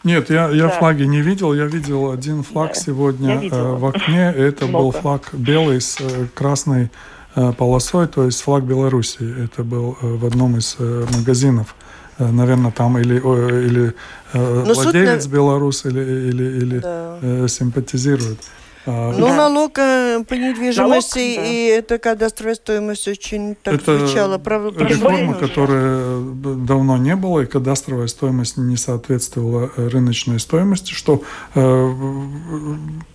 Нет, 0.03 0.29
я, 0.29 0.49
я 0.49 0.63
да. 0.63 0.69
флаги 0.69 1.03
не 1.03 1.21
видел. 1.21 1.53
Я 1.53 1.65
видел 1.65 2.11
один 2.11 2.43
флаг 2.43 2.73
да. 2.73 2.79
сегодня 2.79 3.39
э, 3.41 3.75
в 3.75 3.85
окне. 3.85 4.33
Это 4.35 4.65
Много. 4.65 4.83
был 4.83 4.91
флаг 4.91 5.29
белый 5.33 5.79
с 5.79 5.97
э, 5.99 6.27
красной 6.33 6.89
э, 7.35 7.53
полосой, 7.53 8.07
то 8.07 8.25
есть 8.25 8.41
флаг 8.41 8.63
Беларуси. 8.63 9.19
Это 9.45 9.63
был 9.63 9.97
в 10.01 10.25
одном 10.25 10.57
из 10.57 10.77
магазинов. 10.79 11.75
Наверное, 12.17 12.71
там 12.71 12.97
или, 12.99 13.15
или 13.15 13.93
э, 14.33 14.63
владелец 14.63 15.23
суть... 15.23 15.31
белорус, 15.31 15.85
или, 15.85 16.01
или, 16.01 16.43
или 16.43 16.79
да. 16.79 17.47
симпатизирует. 17.47 18.39
А, 18.85 19.13
ну, 19.15 19.27
да. 19.27 19.35
налог 19.35 19.77
э, 19.77 20.23
по 20.27 20.33
недвижимости 20.33 21.19
налог, 21.19 21.35
да. 21.35 21.45
и 21.45 21.65
это 21.65 21.97
кадастровая 21.99 22.55
стоимость 22.55 23.07
очень 23.07 23.55
так 23.55 23.75
это 23.75 23.99
звучало. 23.99 24.39
Прав... 24.39 24.75
реформа, 24.75 25.35
которая 25.35 26.19
давно 26.19 26.97
не 26.97 27.15
было, 27.15 27.41
и 27.41 27.45
кадастровая 27.45 28.07
стоимость 28.07 28.57
не 28.57 28.77
соответствовала 28.77 29.71
э, 29.75 29.87
рыночной 29.87 30.39
стоимости, 30.39 30.93
что 30.93 31.21
э, 31.53 31.93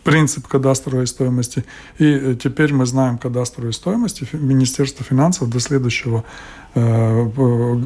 принцип 0.04 0.46
кадастровой 0.46 1.08
стоимости. 1.08 1.64
И 1.98 2.36
теперь 2.40 2.72
мы 2.72 2.86
знаем 2.86 3.18
кадастровую 3.18 3.72
стоимость, 3.72 4.22
и 4.22 4.36
Министерство 4.36 5.04
финансов 5.04 5.50
до 5.50 5.58
следующего 5.58 6.24
Э, 6.78 7.24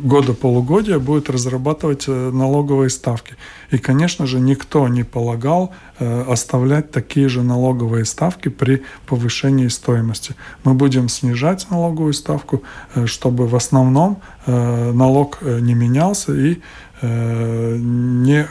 года 0.02 0.34
полугодия 0.34 0.98
будет 0.98 1.30
разрабатывать 1.30 2.08
э, 2.08 2.30
налоговые 2.32 2.90
ставки. 2.90 3.36
И, 3.70 3.78
конечно 3.78 4.26
же, 4.26 4.40
никто 4.40 4.88
не 4.88 5.04
полагал 5.04 5.72
э, 6.00 6.22
оставлять 6.22 6.90
такие 6.90 7.28
же 7.28 7.44
налоговые 7.44 8.04
ставки 8.04 8.48
при 8.48 8.82
повышении 9.06 9.68
стоимости. 9.68 10.34
Мы 10.64 10.74
будем 10.74 11.08
снижать 11.08 11.68
налоговую 11.70 12.14
ставку, 12.14 12.64
чтобы 13.06 13.46
в 13.46 13.54
основном 13.54 14.20
налог 14.46 15.38
не 15.42 15.74
менялся 15.74 16.34
и 16.34 16.60
не 17.00 18.46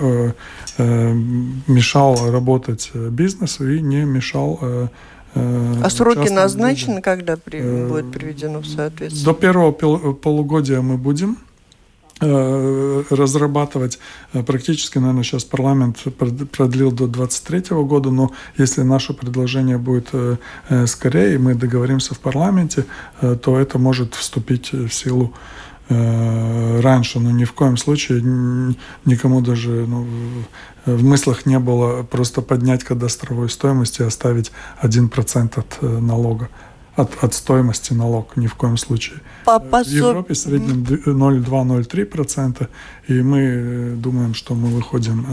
мешал 1.68 2.32
работать 2.32 2.92
бизнесу 2.94 3.70
и 3.70 3.82
не 3.82 4.06
мешал 4.06 4.90
а 5.36 5.90
сроки 5.90 6.30
назначены, 6.30 6.96
люди. 6.96 7.02
когда 7.02 7.38
при, 7.38 7.60
э, 7.60 7.88
будет 7.88 8.12
приведено 8.12 8.60
в 8.60 8.68
соответствие? 8.68 9.26
До 9.26 9.34
первого 9.34 9.72
полугодия 9.72 10.82
мы 10.82 10.98
будем 10.98 11.38
э, 12.22 13.04
разрабатывать. 13.10 14.00
Практически, 14.46 14.98
наверное, 14.98 15.24
сейчас 15.24 15.44
парламент 15.44 15.98
продлил 16.52 16.92
до 16.92 17.08
2023 17.08 17.78
года, 17.78 18.10
но 18.10 18.32
если 18.58 18.82
наше 18.82 19.14
предложение 19.14 19.78
будет 19.78 20.10
скорее, 20.88 21.36
и 21.36 21.38
мы 21.38 21.56
договоримся 21.56 22.16
в 22.16 22.20
парламенте, 22.20 22.86
то 23.22 23.60
это 23.60 23.78
может 23.78 24.16
вступить 24.16 24.72
в 24.74 24.90
силу 24.90 25.34
раньше, 25.90 27.20
но 27.20 27.32
ни 27.32 27.46
в 27.46 27.54
коем 27.54 27.76
случае 27.76 28.22
никому 29.06 29.42
даже 29.42 29.88
ну, 29.88 30.06
в 30.86 31.04
мыслях 31.04 31.46
не 31.46 31.60
было 31.60 32.04
просто 32.04 32.42
поднять 32.42 32.84
кадастровую 32.84 33.50
стоимость 33.50 34.00
и 34.00 34.04
оставить 34.04 34.52
1% 34.82 35.60
от 35.60 35.78
э, 35.82 36.00
налога 36.00 36.50
от, 36.96 37.24
от 37.24 37.34
стоимости 37.34 37.94
налог 37.94 38.36
ни 38.36 38.48
в 38.48 38.56
коем 38.56 38.78
случае. 38.78 39.22
По, 39.46 39.60
по 39.60 39.84
в 39.84 39.88
Европе 39.88 40.34
в 40.34 40.38
среднем 40.38 40.84
0,2-0,3%, 40.84 42.68
и 43.08 43.22
мы 43.22 43.40
э, 43.40 43.94
думаем, 43.96 44.34
что 44.34 44.54
мы 44.54 44.68
выходим 44.68 45.26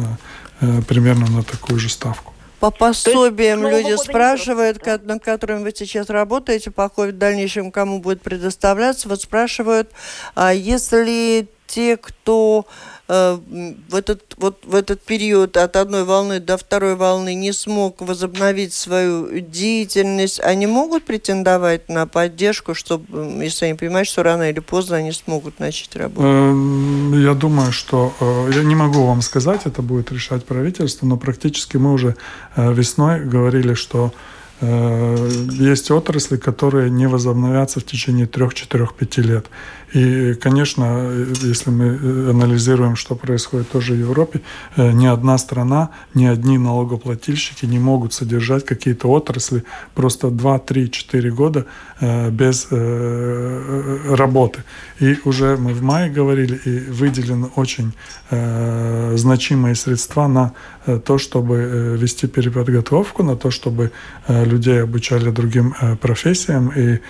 э, 0.61 0.83
примерно 0.87 1.27
на 1.29 1.43
такую 1.43 1.81
же 1.81 1.89
ставку. 1.89 2.36
По 2.61 2.71
пособиям 2.71 3.67
люди 3.67 3.97
спрашивают, 3.97 4.79
да? 4.85 4.99
над 5.03 5.23
которыми 5.23 5.63
вы 5.63 5.73
сейчас 5.77 6.09
работаете, 6.09 6.71
по 6.71 6.89
в 6.89 7.13
дальнейшем 7.13 7.71
кому 7.71 8.01
будет 8.01 8.23
предоставляться, 8.23 9.09
вот 9.09 9.21
спрашивают, 9.21 9.91
а 10.35 10.55
если 10.55 11.49
те, 11.67 11.97
кто 11.97 12.67
в 13.09 13.95
этот, 13.95 14.35
вот 14.37 14.59
в 14.65 14.75
этот 14.75 15.01
период 15.01 15.57
от 15.57 15.77
одной 15.77 16.05
волны 16.05 16.41
до 16.41 16.57
второй 16.57 16.97
волны 16.97 17.35
не 17.35 17.53
смог 17.53 18.01
возобновить 18.01 18.73
свою 18.73 19.41
деятельность, 19.41 20.41
они 20.41 20.67
могут 20.67 21.05
претендовать 21.05 21.89
на 21.89 22.07
поддержку, 22.07 22.75
чтобы, 22.75 23.45
если 23.45 23.67
они 23.67 23.75
понимают, 23.75 24.09
что 24.09 24.23
рано 24.23 24.51
или 24.51 24.59
поздно 24.59 24.97
они 24.97 25.13
смогут 25.13 25.61
начать 25.61 25.95
работать? 25.95 26.25
Эм, 26.25 27.23
я 27.23 27.35
думаю, 27.35 27.73
что 27.73 28.13
э, 28.21 28.51
я 28.55 28.65
не 28.65 28.75
могу 28.75 29.07
вам 29.07 29.23
сказать, 29.23 29.63
это 29.65 29.83
будет 29.83 30.11
решать 30.11 30.45
правительство, 30.45 31.07
но 31.07 31.17
практически 31.17 31.77
мы 31.77 31.93
уже 31.93 32.17
э, 32.57 32.73
весной 32.73 33.25
говорили, 33.25 33.75
что 33.75 34.13
есть 34.61 35.91
отрасли, 35.91 36.37
которые 36.37 36.89
не 36.91 37.07
возобновятся 37.07 37.81
в 37.81 37.85
течение 37.85 38.27
3-4-5 38.27 39.23
лет. 39.23 39.47
И, 39.93 40.35
конечно, 40.35 41.11
если 41.43 41.71
мы 41.71 41.85
э, 41.87 42.31
анализируем, 42.31 42.97
что 42.97 43.15
происходит 43.15 43.71
тоже 43.71 43.95
в 43.95 43.99
Европе, 43.99 44.41
э, 44.77 44.91
ни 44.91 45.07
одна 45.07 45.39
страна, 45.39 45.91
ни 46.13 46.27
одни 46.27 46.59
налогоплательщики 46.59 47.67
не 47.67 47.79
могут 47.79 48.13
содержать 48.13 48.65
какие-то 48.65 49.09
отрасли 49.09 49.65
просто 49.95 50.31
2, 50.31 50.59
3, 50.59 50.91
4 50.91 51.31
года 51.31 51.67
э, 52.01 52.31
без 52.31 52.67
работы. 54.15 54.63
И 55.01 55.19
уже 55.25 55.57
мы 55.57 55.73
в 55.73 55.83
мае 55.83 56.11
говорили, 56.11 56.57
и 56.65 56.79
выделены 56.91 57.49
очень 57.57 57.93
значимые 58.31 59.75
средства 59.75 60.27
на 60.29 60.53
то, 61.05 61.19
чтобы 61.19 61.97
вести 61.99 62.27
переподготовку, 62.27 63.23
на 63.23 63.37
то, 63.37 63.51
чтобы 63.51 63.93
людей 64.29 64.83
обучали 64.83 65.31
другим 65.31 65.75
профессиям, 66.01 66.73
и 66.77 67.01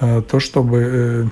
то, 0.00 0.40
чтобы 0.40 1.30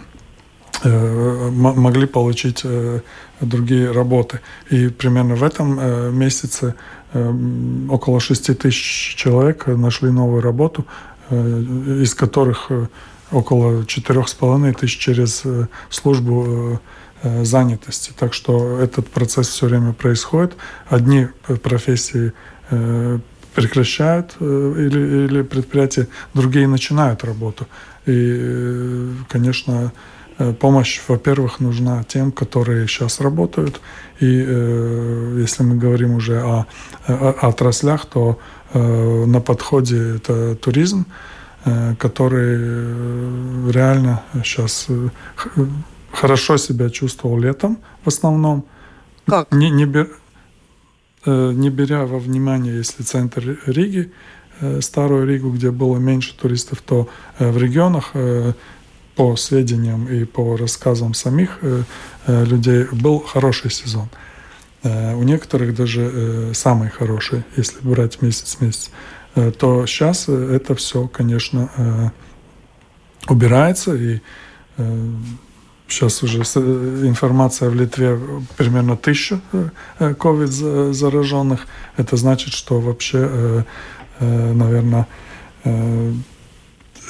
Э, 0.84 1.50
могли 1.50 2.06
получить 2.06 2.60
э, 2.64 3.00
другие 3.40 3.90
работы. 3.90 4.40
И 4.70 4.88
примерно 4.88 5.34
в 5.34 5.42
этом 5.42 5.78
э, 5.80 6.10
месяце 6.10 6.74
около 7.88 8.18
6 8.18 8.58
тысяч 8.58 9.14
человек 9.16 9.68
нашли 9.68 10.10
новую 10.10 10.42
работу, 10.42 10.84
из 11.30 12.12
которых 12.12 12.72
около 13.34 13.82
4,5 13.82 14.72
тысяч 14.74 14.98
через 14.98 15.42
службу 15.90 16.80
занятости. 17.42 18.12
Так 18.18 18.34
что 18.34 18.78
этот 18.78 19.08
процесс 19.08 19.48
все 19.48 19.66
время 19.66 19.92
происходит. 19.92 20.56
Одни 20.88 21.28
профессии 21.62 22.32
прекращают 23.54 24.36
или, 24.40 25.24
или 25.26 25.42
предприятия, 25.42 26.08
другие 26.34 26.68
начинают 26.68 27.24
работу. 27.24 27.66
И, 28.06 29.10
конечно, 29.28 29.92
Э, 30.38 30.52
помощь, 30.52 31.00
во-первых, 31.08 31.60
нужна 31.60 32.02
тем, 32.04 32.32
которые 32.32 32.88
сейчас 32.88 33.20
работают. 33.20 33.80
И 34.20 34.44
э, 34.46 35.38
если 35.40 35.62
мы 35.62 35.76
говорим 35.76 36.14
уже 36.14 36.40
о, 36.42 36.66
о 37.06 37.48
отраслях, 37.48 38.06
то 38.06 38.38
э, 38.72 39.24
на 39.26 39.40
подходе 39.40 40.16
это 40.16 40.56
туризм, 40.56 41.00
э, 41.00 41.33
который 41.98 42.56
э, 42.58 43.70
реально 43.72 44.22
сейчас 44.44 44.86
э, 44.88 45.08
хорошо 46.12 46.56
себя 46.56 46.90
чувствовал 46.90 47.38
летом 47.38 47.78
в 48.04 48.08
основном. 48.08 48.64
Как? 49.26 49.50
Не, 49.52 49.70
не, 49.70 49.86
бер, 49.86 50.10
э, 51.24 51.52
не 51.52 51.70
беря 51.70 52.04
во 52.04 52.18
внимание, 52.18 52.76
если 52.76 53.02
центр 53.02 53.58
Риги, 53.66 54.12
э, 54.60 54.80
старую 54.80 55.26
Ригу, 55.26 55.50
где 55.50 55.70
было 55.70 55.98
меньше 55.98 56.36
туристов, 56.36 56.82
то 56.82 57.08
э, 57.38 57.50
в 57.50 57.56
регионах 57.56 58.10
э, 58.14 58.52
по 59.16 59.36
сведениям 59.36 60.08
и 60.08 60.24
по 60.24 60.56
рассказам 60.56 61.14
самих 61.14 61.58
э, 61.62 61.82
э, 62.26 62.44
людей, 62.44 62.86
был 62.92 63.20
хороший 63.20 63.70
сезон. 63.70 64.08
Э, 64.82 65.14
у 65.14 65.22
некоторых 65.22 65.74
даже 65.74 66.52
самый 66.54 66.90
хороший, 66.90 67.44
если 67.56 67.78
брать 67.80 68.22
месяц-месяц. 68.22 68.90
То 69.34 69.86
сейчас 69.86 70.28
это 70.28 70.74
все, 70.74 71.08
конечно, 71.08 72.12
убирается, 73.28 73.94
и 73.94 74.20
сейчас 75.88 76.22
уже 76.22 76.38
информация 76.38 77.68
в 77.68 77.74
Литве 77.74 78.18
примерно 78.56 78.96
тысяча 78.96 79.40
COVID 79.98 80.92
зараженных. 80.92 81.66
Это 81.96 82.16
значит, 82.16 82.52
что 82.52 82.80
вообще, 82.80 83.64
наверное, 84.20 85.08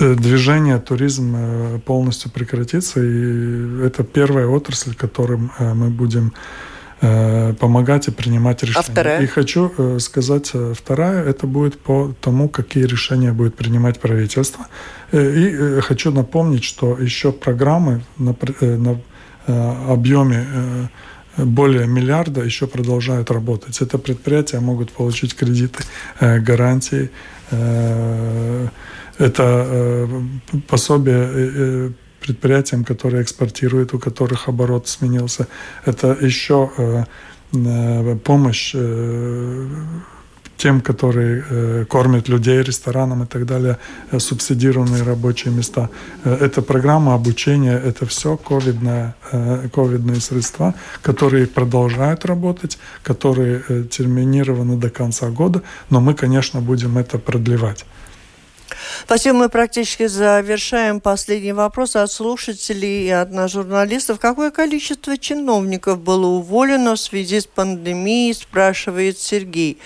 Э, 0.00 0.14
движение, 0.14 0.78
туризм 0.78 1.34
э, 1.36 1.78
полностью 1.78 2.30
прекратится, 2.30 3.00
и 3.00 3.86
это 3.86 4.02
первая 4.02 4.46
отрасль, 4.46 4.94
которым 4.94 5.52
э, 5.58 5.72
мы 5.72 5.88
будем 5.90 6.32
помогать 7.60 8.08
и 8.08 8.10
принимать 8.10 8.62
решения. 8.62 8.86
А 8.86 8.90
вторая? 8.92 9.22
И 9.22 9.26
хочу 9.26 9.98
сказать, 9.98 10.52
вторая, 10.74 11.24
это 11.24 11.46
будет 11.46 11.78
по 11.78 12.14
тому, 12.20 12.48
какие 12.48 12.84
решения 12.84 13.32
будет 13.32 13.56
принимать 13.56 14.00
правительство. 14.00 14.66
И 15.12 15.80
хочу 15.82 16.12
напомнить, 16.12 16.64
что 16.64 16.96
еще 16.98 17.32
программы 17.32 18.02
на, 18.16 18.34
на 18.60 19.00
объеме 19.92 20.46
более 21.36 21.86
миллиарда 21.86 22.42
еще 22.42 22.66
продолжают 22.66 23.30
работать. 23.30 23.82
Это 23.82 23.98
предприятия 23.98 24.60
могут 24.60 24.90
получить 24.92 25.34
кредиты, 25.34 25.84
гарантии, 26.20 27.10
это 29.18 29.66
э, 29.68 30.06
пособие 30.68 31.14
э, 31.16 31.50
э, 31.54 31.90
предприятиям, 32.26 32.84
которые 32.84 33.22
экспортируют, 33.22 33.94
у 33.94 33.98
которых 33.98 34.48
оборот 34.48 34.88
сменился. 34.88 35.46
Это 35.86 36.16
еще 36.20 37.06
помощь 38.24 38.74
тем, 40.56 40.80
которые 40.80 41.44
э, 41.50 41.84
кормят 41.84 42.28
людей 42.28 42.62
ресторанам 42.62 43.22
и 43.22 43.26
так 43.26 43.44
далее, 43.44 43.76
э, 44.12 44.18
субсидированные 44.18 45.02
рабочие 45.02 45.52
места. 45.52 45.88
Э, 46.24 46.34
это 46.40 46.62
программа 46.62 47.14
обучения, 47.14 47.78
это 47.88 48.06
все 48.06 48.36
ковидные, 48.36 49.14
э, 49.32 49.68
ковидные 49.72 50.20
средства, 50.20 50.74
которые 51.02 51.46
продолжают 51.46 52.24
работать, 52.24 52.78
которые 53.02 53.62
э, 53.68 53.84
терминированы 53.90 54.76
до 54.76 54.90
конца 54.90 55.28
года, 55.30 55.62
но 55.90 56.00
мы, 56.00 56.14
конечно, 56.14 56.60
будем 56.60 56.98
это 56.98 57.18
продлевать. 57.18 57.84
Спасибо, 59.04 59.36
мы 59.36 59.48
практически 59.48 60.06
завершаем 60.06 61.00
последний 61.00 61.52
вопрос 61.52 61.96
от 61.96 62.10
слушателей 62.10 63.06
и 63.06 63.10
от 63.10 63.30
нас 63.32 63.52
журналистов. 63.52 64.20
Какое 64.20 64.50
количество 64.50 65.18
чиновников 65.18 65.98
было 65.98 66.26
уволено 66.26 66.94
в 66.94 67.00
связи 67.00 67.40
с 67.40 67.46
пандемией, 67.46 68.34
спрашивает 68.34 69.18
Сергей. 69.18 69.78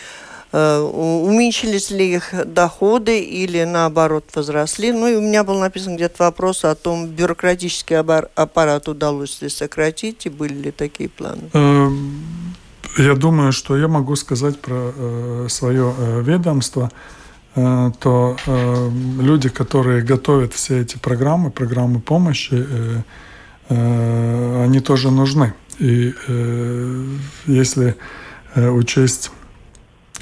Э, 0.50 0.78
уменьшились 0.80 1.90
ли 1.90 2.14
их 2.14 2.32
доходы 2.46 3.20
или 3.20 3.64
наоборот 3.64 4.24
возросли. 4.34 4.92
Ну 4.92 5.06
и 5.06 5.16
у 5.16 5.20
меня 5.20 5.44
был 5.44 5.58
написан 5.58 5.96
где-то 5.96 6.24
вопрос 6.24 6.64
о 6.64 6.74
том, 6.74 7.06
бюрократический 7.06 7.96
аппарат 7.98 8.88
удалось 8.88 9.42
ли 9.42 9.50
сократить 9.50 10.24
и 10.24 10.30
были 10.30 10.54
ли 10.54 10.70
такие 10.70 11.10
планы. 11.10 11.50
Эм, 11.52 12.24
я 12.96 13.14
думаю, 13.14 13.52
что 13.52 13.76
я 13.76 13.88
могу 13.88 14.16
сказать 14.16 14.58
про 14.58 14.92
э, 14.96 15.46
свое 15.50 15.94
э, 15.98 16.22
ведомство, 16.22 16.90
то 17.54 18.36
люди, 19.20 19.48
которые 19.48 20.02
готовят 20.02 20.52
все 20.52 20.80
эти 20.80 20.96
программы, 20.96 21.50
программы 21.50 22.00
помощи, 22.00 22.66
они 23.68 24.80
тоже 24.80 25.10
нужны. 25.10 25.54
И 25.78 26.14
если 27.46 27.96
учесть 28.56 29.30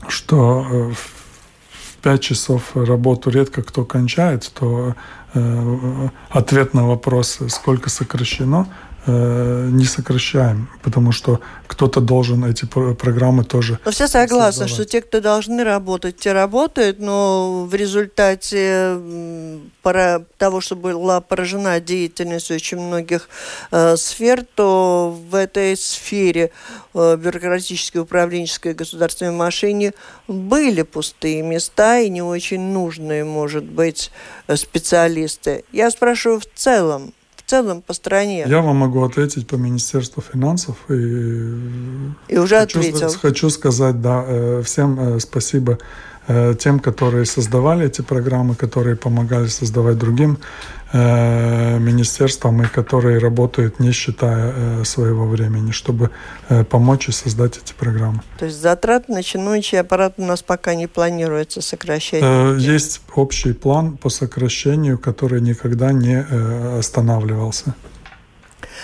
что 0.08 0.66
э, 0.68 0.92
в 0.92 1.96
5 2.02 2.20
часов 2.20 2.76
работу 2.76 3.30
редко 3.30 3.62
кто 3.62 3.84
кончает, 3.84 4.50
то 4.54 4.94
э, 5.34 6.08
ответ 6.30 6.74
на 6.74 6.86
вопрос, 6.86 7.38
сколько 7.48 7.90
сокращено, 7.90 8.66
Э, 9.08 9.68
не 9.70 9.84
сокращаем, 9.84 10.68
потому 10.82 11.12
что 11.12 11.40
кто-то 11.68 12.00
должен 12.00 12.44
эти 12.44 12.64
программы 12.64 13.44
тоже. 13.44 13.78
Но 13.84 13.92
все 13.92 14.08
согласны, 14.08 14.66
создавать. 14.66 14.72
что 14.72 14.84
те, 14.84 15.00
кто 15.00 15.20
должны 15.20 15.62
работать, 15.62 16.16
те 16.16 16.32
работают, 16.32 16.98
но 16.98 17.66
в 17.70 17.74
результате 17.76 18.98
того, 20.38 20.60
что 20.60 20.74
была 20.74 21.20
поражена 21.20 21.78
деятельность 21.78 22.50
очень 22.50 22.80
многих 22.80 23.28
э, 23.70 23.96
сфер, 23.96 24.44
то 24.56 25.16
в 25.30 25.36
этой 25.36 25.76
сфере 25.76 26.50
э, 26.92 27.16
бюрократической, 27.16 27.98
управленческой 27.98 28.74
государственной 28.74 29.30
машине 29.30 29.92
были 30.26 30.82
пустые 30.82 31.42
места 31.42 32.00
и 32.00 32.08
не 32.08 32.22
очень 32.22 32.60
нужные, 32.60 33.22
может 33.22 33.62
быть, 33.62 34.10
э, 34.48 34.56
специалисты. 34.56 35.64
Я 35.70 35.92
спрашиваю 35.92 36.40
в 36.40 36.46
целом, 36.56 37.12
целом 37.46 37.82
по 37.82 37.92
стране? 37.94 38.44
Я 38.46 38.60
вам 38.60 38.76
могу 38.76 39.04
ответить 39.04 39.46
по 39.46 39.54
Министерству 39.56 40.22
финансов. 40.22 40.76
И, 40.90 40.94
и 42.28 42.38
уже 42.38 42.58
хочу, 42.60 42.78
ответил. 42.78 43.10
Хочу 43.10 43.50
сказать, 43.50 44.00
да, 44.00 44.24
э, 44.26 44.62
всем 44.64 44.98
э, 44.98 45.20
спасибо 45.20 45.78
тем, 46.58 46.80
которые 46.80 47.24
создавали 47.24 47.86
эти 47.86 48.02
программы, 48.02 48.54
которые 48.54 48.96
помогали 48.96 49.46
создавать 49.46 49.98
другим 49.98 50.38
Э, 50.92 51.78
министерствам, 51.80 52.62
и 52.62 52.66
которые 52.66 53.18
работают, 53.18 53.80
не 53.80 53.90
считая 53.90 54.52
э, 54.54 54.84
своего 54.84 55.26
времени, 55.26 55.72
чтобы 55.72 56.10
э, 56.48 56.62
помочь 56.62 57.08
и 57.08 57.12
создать 57.12 57.58
эти 57.58 57.72
программы. 57.72 58.22
То 58.38 58.44
есть 58.44 58.60
затрат 58.62 59.08
на 59.08 59.22
чиновничий 59.24 59.80
аппарат 59.80 60.14
у 60.16 60.24
нас 60.24 60.42
пока 60.42 60.76
не 60.76 60.86
планируется 60.86 61.60
сокращать? 61.60 62.22
Есть 62.60 63.00
общий 63.16 63.52
план 63.52 63.96
по 63.96 64.10
сокращению, 64.10 64.96
который 64.96 65.40
никогда 65.40 65.92
не 65.92 66.24
останавливался. 66.78 67.74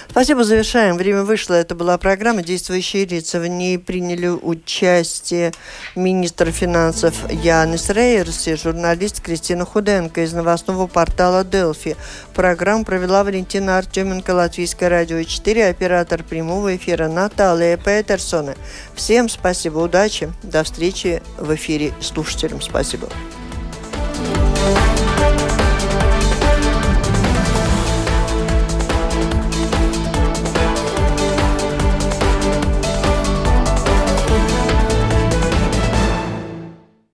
Спасибо, 0.09 0.45
завершаем. 0.45 0.97
Время 0.97 1.23
вышло. 1.23 1.55
Это 1.55 1.75
была 1.75 1.99
программа 1.99 2.43
«Действующие 2.43 3.07
лица». 3.07 3.41
В 3.41 3.47
ней 3.47 3.79
приняли 3.79 4.29
участие 4.29 5.53
министр 5.97 6.51
финансов 6.51 7.15
Янис 7.31 7.89
Рейерс 7.91 8.47
и 8.49 8.57
журналист 8.57 9.21
Кристина 9.21 9.65
Худенко 9.65 10.23
из 10.23 10.33
новостного 10.33 10.87
портала 10.87 11.45
«Делфи». 11.45 11.97
Программу 12.35 12.85
провела 12.85 13.25
Валентина 13.25 13.79
Артеменко, 13.79 14.33
Латвийское 14.33 14.89
радио 14.89 15.23
4, 15.23 15.69
оператор 15.69 16.23
прямого 16.23 16.77
эфира 16.77 17.09
Наталья 17.09 17.77
Петерсона. 17.77 18.55
Всем 18.95 19.29
спасибо, 19.29 19.79
удачи. 19.79 20.33
До 20.43 20.63
встречи 20.65 21.23
в 21.39 21.55
эфире. 21.55 21.93
Слушателям 22.01 22.61
спасибо. 22.61 23.09